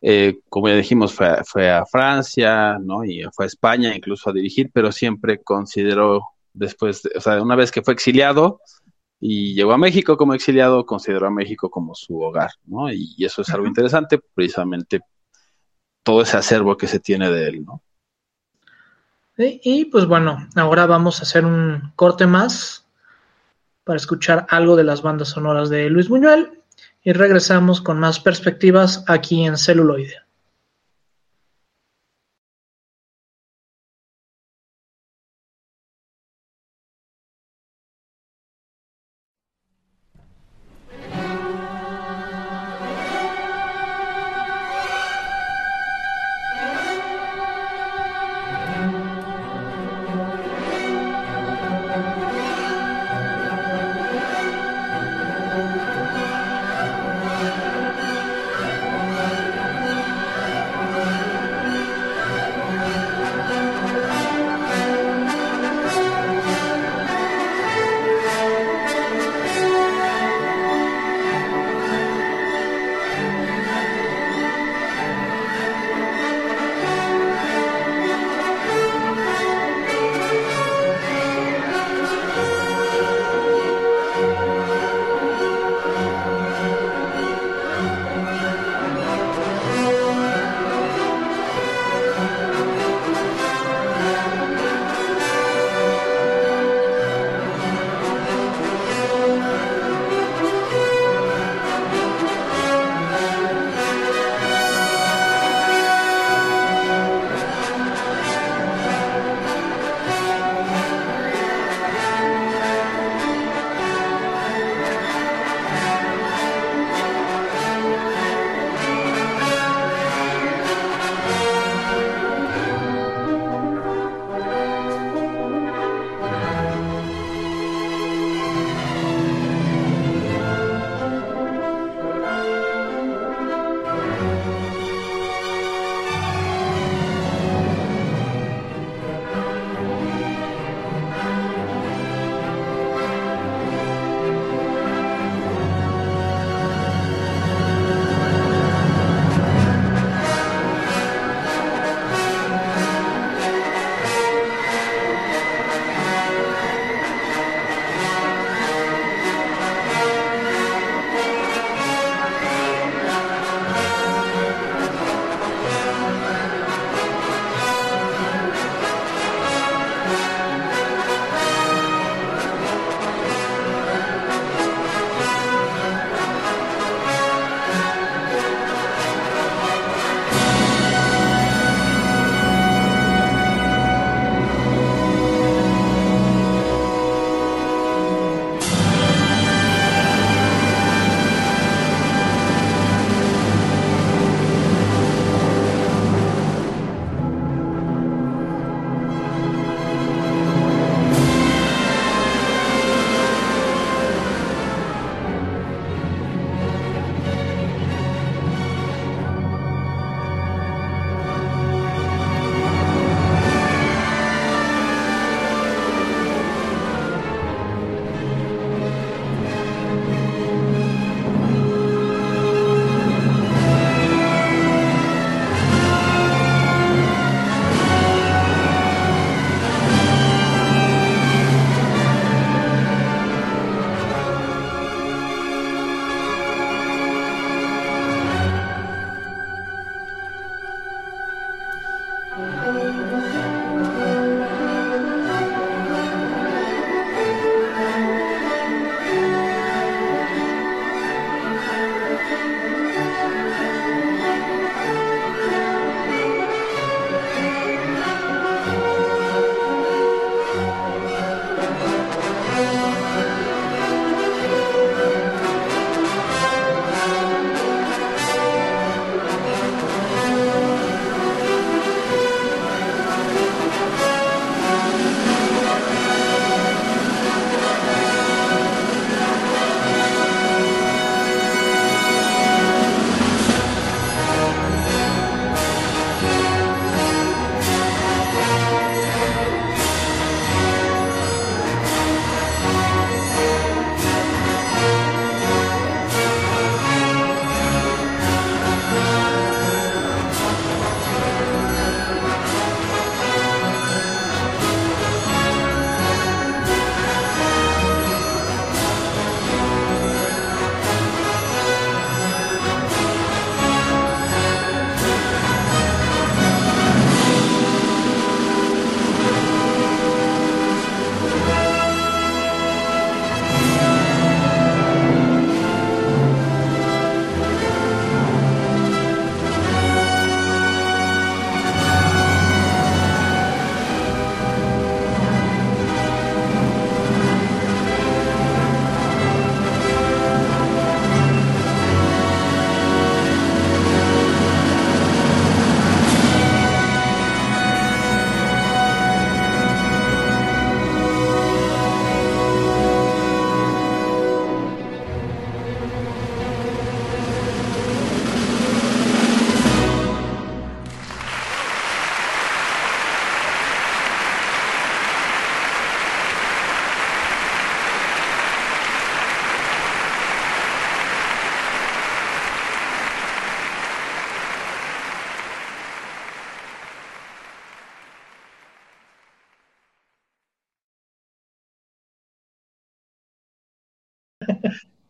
[0.00, 3.04] eh, como ya dijimos, fue, fue, a Francia, ¿no?
[3.04, 6.22] Y fue a España incluso a dirigir, pero siempre consideró
[6.52, 8.60] después, o sea, una vez que fue exiliado,
[9.20, 12.92] y llegó a México como exiliado, consideró a México como su hogar, ¿no?
[12.92, 15.00] Y, eso es algo interesante, precisamente
[16.02, 17.82] todo ese acervo que se tiene de él, ¿no?
[19.38, 22.84] Y, pues bueno, ahora vamos a hacer un corte más
[23.84, 26.60] para escuchar algo de las bandas sonoras de Luis Buñuel
[27.04, 30.27] y regresamos con más perspectivas aquí en celuloide.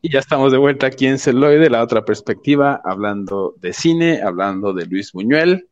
[0.09, 4.73] Y ya estamos de vuelta aquí en Celoide, la otra perspectiva, hablando de cine, hablando
[4.73, 5.69] de Luis Buñuel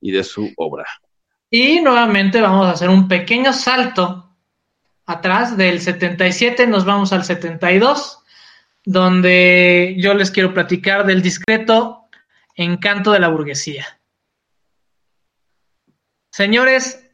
[0.00, 0.86] y de su obra.
[1.50, 4.36] Y nuevamente vamos a hacer un pequeño salto
[5.06, 8.20] atrás del 77, nos vamos al 72,
[8.84, 12.04] donde yo les quiero platicar del discreto
[12.54, 14.00] encanto de la burguesía.
[16.30, 17.10] Señores,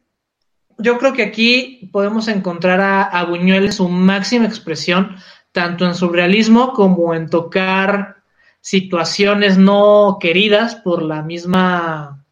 [0.77, 5.17] yo creo que aquí podemos encontrar a, Buñuel en su máxima expresión,
[5.51, 8.17] tanto en su realismo como en tocar
[8.61, 12.25] situaciones no queridas por la misma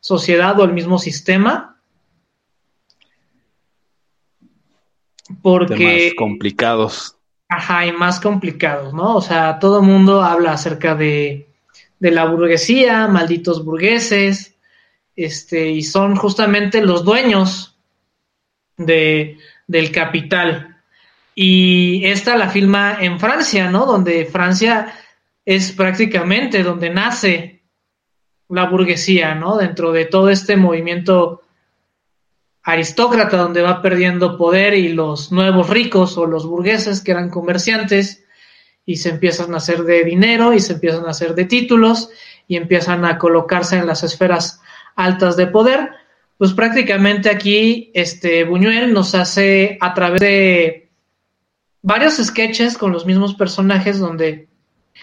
[0.00, 1.80] sociedad o el mismo sistema.
[5.42, 5.76] Porque.
[5.76, 7.16] Temas complicados.
[7.48, 9.16] Ajá, y más complicados, ¿no?
[9.16, 11.48] O sea, todo el mundo habla acerca de,
[11.98, 14.56] de la burguesía, malditos burgueses,
[15.16, 17.76] este, y son justamente los dueños
[18.76, 20.69] de, del capital.
[21.42, 23.86] Y esta la filma en Francia, ¿no?
[23.86, 24.92] Donde Francia
[25.42, 27.62] es prácticamente donde nace
[28.50, 29.56] la burguesía, ¿no?
[29.56, 31.40] Dentro de todo este movimiento
[32.62, 38.22] aristócrata donde va perdiendo poder y los nuevos ricos o los burgueses que eran comerciantes
[38.84, 42.10] y se empiezan a hacer de dinero y se empiezan a hacer de títulos
[42.48, 44.60] y empiezan a colocarse en las esferas
[44.94, 45.88] altas de poder,
[46.36, 50.89] pues prácticamente aquí este Buñuel nos hace a través de
[51.82, 54.48] varios sketches con los mismos personajes donde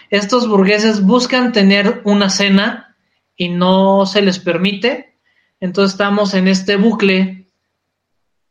[0.10, 2.96] estos burgueses buscan tener una cena
[3.36, 5.16] y no se les permite.
[5.60, 7.48] Entonces estamos en este bucle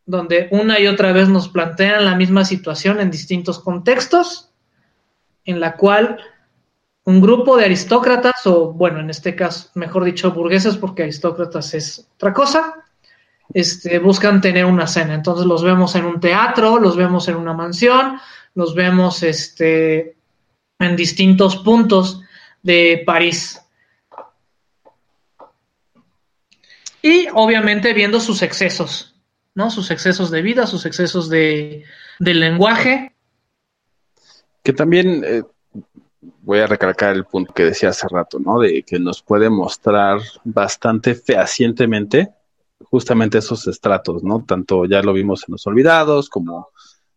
[0.06, 4.50] donde una y otra vez nos plantean la misma situación en distintos contextos,
[5.44, 6.18] en la cual
[7.04, 12.08] un grupo de aristócratas, o bueno, en este caso, mejor dicho, burgueses, porque aristócratas es
[12.14, 12.85] otra cosa,
[13.54, 15.14] este, buscan tener una cena.
[15.14, 18.18] Entonces los vemos en un teatro, los vemos en una mansión,
[18.54, 20.16] los vemos este,
[20.78, 22.22] en distintos puntos
[22.62, 23.60] de París.
[27.02, 29.14] Y obviamente viendo sus excesos,
[29.54, 29.70] ¿no?
[29.70, 31.84] Sus excesos de vida, sus excesos de,
[32.18, 33.14] lenguaje.
[34.64, 35.42] Que también eh,
[36.42, 38.58] voy a recalcar el punto que decía hace rato, ¿no?
[38.58, 42.30] De que nos puede mostrar bastante fehacientemente
[42.90, 44.44] justamente esos estratos, ¿no?
[44.44, 46.68] Tanto ya lo vimos en Los Olvidados como,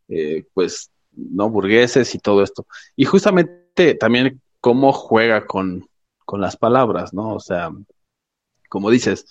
[0.07, 1.49] eh, pues, ¿no?
[1.49, 2.65] Burgueses y todo esto.
[2.95, 5.87] Y justamente también cómo juega con,
[6.25, 7.33] con las palabras, ¿no?
[7.35, 7.71] O sea,
[8.69, 9.25] como dices,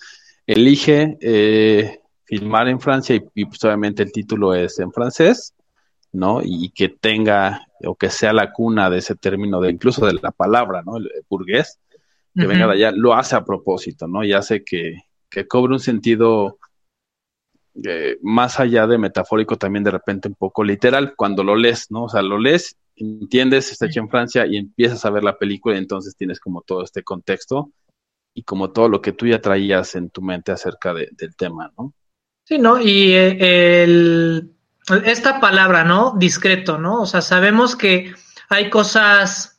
[0.47, 5.53] elige eh, filmar en Francia y, y pues obviamente el título es en francés
[6.11, 6.41] ¿no?
[6.43, 10.31] Y que tenga o que sea la cuna de ese término, de incluso de la
[10.31, 10.97] palabra, ¿no?
[10.97, 11.79] El burgués,
[12.35, 14.23] que venga de allá, lo hace a propósito, ¿no?
[14.23, 16.59] Y hace que, que cobre un sentido
[17.83, 22.03] eh, más allá de metafórico, también de repente un poco literal, cuando lo lees, ¿no?
[22.03, 25.75] O sea, lo lees, entiendes, está hecho en Francia y empiezas a ver la película
[25.75, 27.71] y entonces tienes como todo este contexto
[28.33, 31.93] y como todo lo que tú ya traías en tu mente acerca del tema, ¿no?
[32.45, 32.81] Sí, ¿no?
[32.81, 34.55] Y eh, el
[35.05, 36.15] esta palabra, ¿no?
[36.17, 37.01] Discreto, ¿no?
[37.01, 38.13] O sea, sabemos que
[38.49, 39.58] hay cosas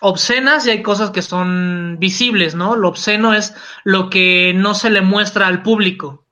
[0.00, 2.76] obscenas y hay cosas que son visibles, ¿no?
[2.76, 3.54] Lo obsceno es
[3.84, 6.26] lo que no se le muestra al público,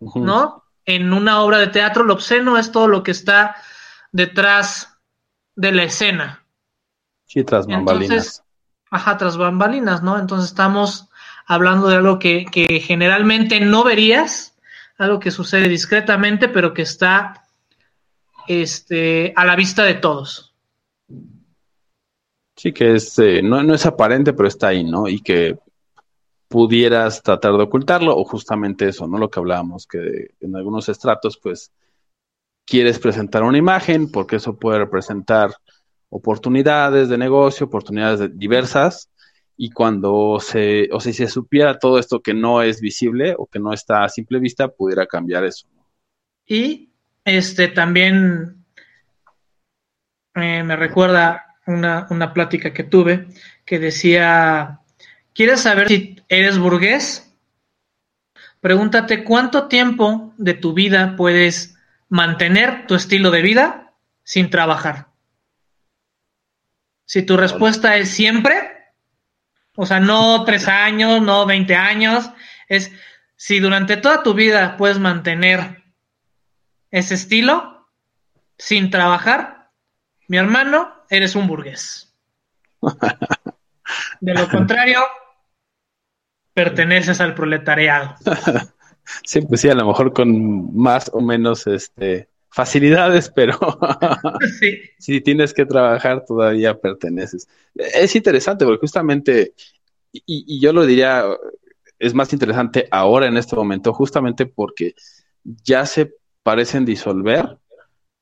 [0.00, 0.64] ¿no?
[0.84, 3.56] En una obra de teatro, lo obsceno es todo lo que está
[4.12, 4.98] detrás
[5.54, 6.44] de la escena.
[7.26, 8.42] Sí, tras bambalinas.
[8.90, 10.18] ajá, tras bambalinas, ¿no?
[10.18, 11.08] Entonces estamos
[11.46, 14.54] hablando de algo que, que generalmente no verías
[14.98, 17.44] algo que sucede discretamente, pero que está
[18.48, 20.47] este, a la vista de todos.
[22.58, 25.06] Sí, que es, eh, no, no es aparente, pero está ahí, ¿no?
[25.06, 25.56] Y que
[26.48, 29.16] pudieras tratar de ocultarlo, o justamente eso, ¿no?
[29.16, 31.70] Lo que hablábamos, que en algunos estratos, pues,
[32.66, 35.52] quieres presentar una imagen, porque eso puede representar
[36.08, 39.08] oportunidades de negocio, oportunidades diversas,
[39.56, 43.46] y cuando se, o sea, si se supiera todo esto que no es visible o
[43.46, 45.68] que no está a simple vista, pudiera cambiar eso.
[46.44, 46.90] Y
[47.24, 48.64] este también
[50.34, 53.28] eh, me recuerda una, una plática que tuve
[53.64, 54.80] que decía,
[55.34, 57.30] ¿quieres saber si eres burgués?
[58.60, 61.76] Pregúntate cuánto tiempo de tu vida puedes
[62.08, 63.92] mantener tu estilo de vida
[64.24, 65.08] sin trabajar.
[67.04, 68.54] Si tu respuesta es siempre,
[69.76, 72.30] o sea, no tres años, no veinte años.
[72.68, 72.90] Es
[73.36, 75.84] si durante toda tu vida puedes mantener
[76.90, 77.88] ese estilo
[78.56, 79.70] sin trabajar,
[80.26, 82.14] mi hermano, eres un burgués.
[84.20, 85.00] De lo contrario,
[86.54, 88.14] perteneces al proletariado.
[89.24, 93.58] Sí, pues sí, a lo mejor con más o menos este facilidades, pero
[94.98, 97.48] si tienes que trabajar todavía perteneces.
[97.74, 99.54] Es interesante porque justamente,
[100.12, 101.24] y, yo lo diría,
[101.98, 104.94] es más interesante ahora en este momento, justamente porque
[105.44, 106.12] ya se
[106.42, 107.58] parecen disolver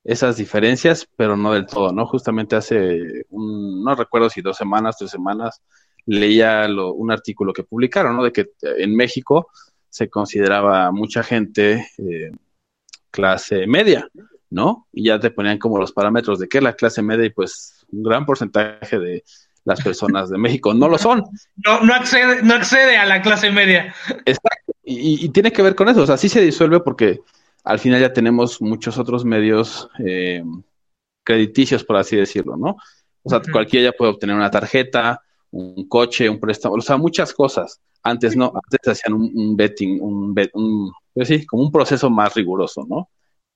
[0.07, 2.07] esas diferencias, pero no del todo, ¿no?
[2.07, 5.61] Justamente hace, un, no recuerdo si dos semanas, tres semanas,
[6.05, 8.23] leía un artículo que publicaron, ¿no?
[8.23, 9.49] De que en México
[9.89, 12.31] se consideraba mucha gente eh,
[13.11, 14.07] clase media,
[14.49, 14.87] ¿no?
[14.93, 17.85] Y ya te ponían como los parámetros de qué es la clase media y pues
[17.91, 19.25] un gran porcentaje de
[19.65, 21.25] las personas de México no lo son.
[21.65, 23.93] No, no, accede, no accede a la clase media.
[24.25, 24.71] Exacto.
[24.85, 27.19] Y, tiene que ver con eso, o sea, sí se disuelve porque
[27.67, 30.41] al final ya tenemos muchos otros medios eh,
[31.23, 32.77] crediticios, por así decirlo, ¿no?
[33.23, 35.21] O sea, cualquiera ya puede obtener una tarjeta,
[35.51, 37.81] un coche, un préstamo, o sea, muchas cosas.
[38.01, 42.33] Antes no, antes hacían un, betting, un, bet, un pues sí, como un proceso más
[42.35, 43.09] riguroso, ¿no?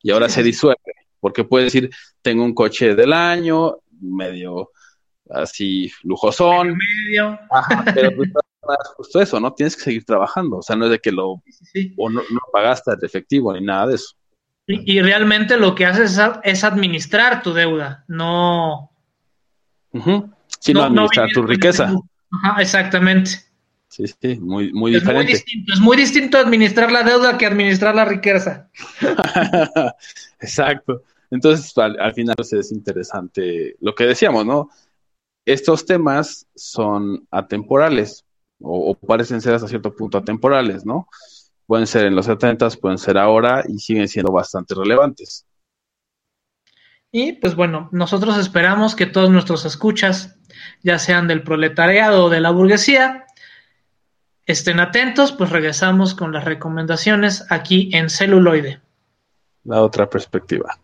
[0.04, 1.90] Y ahora se disuelve, porque puede decir,
[2.22, 4.72] tengo un coche del año, medio
[5.34, 6.78] así lujosón.
[6.78, 7.40] Medio.
[7.50, 8.30] Ajá, pero pues,
[8.96, 9.54] justo eso, ¿no?
[9.54, 11.42] Tienes que seguir trabajando, o sea, no es de que lo,
[11.98, 14.16] o no, no pagaste el efectivo ni nada de eso.
[14.68, 18.92] Y, realmente lo que haces es, administrar tu deuda, no...
[20.60, 21.94] Sino administrar tu riqueza.
[22.32, 23.32] Ajá, exactamente.
[23.90, 25.26] Sí, sí, muy, muy diferente.
[25.26, 28.70] Muy distinto, es muy distinto administrar la deuda que administrar la riqueza.
[30.40, 31.04] Exacto.
[31.30, 34.70] Entonces, al, final pues, es interesante lo que decíamos, ¿no?
[35.52, 38.24] Estos temas son atemporales
[38.62, 41.10] o, parecen ser hasta cierto punto atemporales, ¿no?
[41.66, 45.46] Pueden ser en los 70, pueden ser ahora y siguen siendo bastante relevantes.
[47.12, 50.40] Y pues bueno, nosotros esperamos que todos nuestros escuchas,
[50.84, 53.26] ya sean del proletariado o de la burguesía,
[54.46, 58.80] estén atentos, pues regresamos con las recomendaciones aquí en celuloide.
[59.66, 60.80] La otra perspectiva.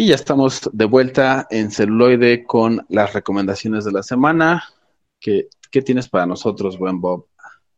[0.00, 4.64] Y ya estamos de vuelta en celuloide con las recomendaciones de la semana.
[5.20, 7.26] ¿Qué, qué tienes para nosotros, buen Bob?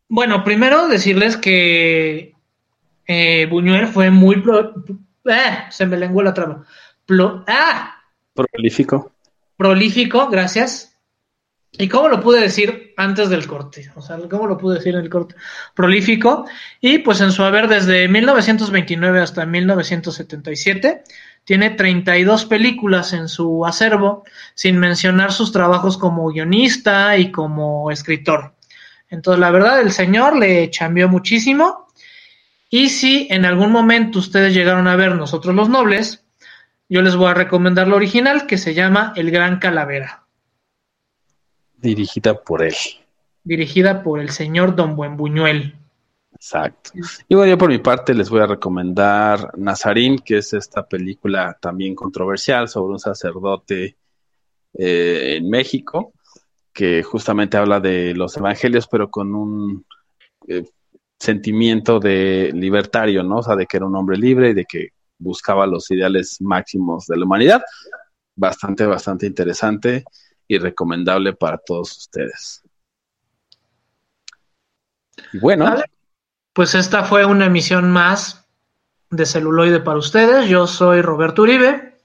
[0.08, 2.32] Bueno, primero decirles que
[3.08, 4.40] eh, Buñuel fue muy...
[4.40, 4.72] Pro...
[5.24, 6.64] Eh, se me lenguó la trama.
[7.48, 7.96] ¡Ah!
[8.32, 9.10] Prolífico.
[9.56, 10.96] Prolífico, gracias.
[11.72, 13.90] ¿Y cómo lo pude decir antes del corte?
[13.96, 15.34] O sea, ¿cómo lo pude decir en el corte?
[15.74, 16.46] Prolífico.
[16.80, 21.02] Y pues en su haber desde 1929 hasta 1977,
[21.44, 24.24] tiene 32 películas en su acervo,
[24.54, 28.54] sin mencionar sus trabajos como guionista y como escritor.
[29.10, 31.88] Entonces, la verdad, el señor le cambió muchísimo.
[32.70, 36.24] Y si en algún momento ustedes llegaron a ver Nosotros los Nobles,
[36.88, 40.24] yo les voy a recomendar la original que se llama El Gran Calavera.
[41.76, 42.74] Dirigida por él.
[43.44, 45.74] Dirigida por el señor Don Buen Buñuel.
[46.42, 46.90] Exacto.
[47.28, 51.56] Y bueno, yo por mi parte les voy a recomendar Nazarín, que es esta película
[51.60, 53.96] también controversial sobre un sacerdote
[54.74, 56.14] eh, en México,
[56.72, 59.86] que justamente habla de los evangelios, pero con un
[60.48, 60.64] eh,
[61.16, 63.36] sentimiento de libertario, ¿no?
[63.36, 64.88] O sea, de que era un hombre libre y de que
[65.18, 67.62] buscaba los ideales máximos de la humanidad.
[68.34, 70.02] Bastante, bastante interesante
[70.48, 72.64] y recomendable para todos ustedes.
[75.32, 75.76] Y bueno.
[76.52, 78.46] Pues esta fue una emisión más
[79.10, 80.48] de celuloide para ustedes.
[80.48, 81.96] Yo soy Roberto Uribe.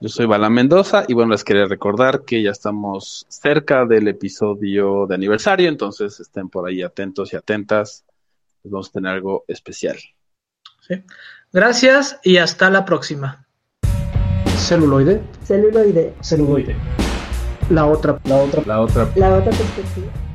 [0.00, 5.06] Yo soy Bala Mendoza y bueno, les quería recordar que ya estamos cerca del episodio
[5.06, 8.04] de aniversario, entonces estén por ahí atentos y atentas.
[8.64, 9.96] vamos a tener algo especial.
[11.52, 13.46] Gracias y hasta la próxima.
[14.56, 15.22] Celuloide.
[15.44, 16.14] Celuloide.
[16.20, 16.76] Celuloide.
[17.70, 20.31] La otra, la otra, la otra, la otra perspectiva.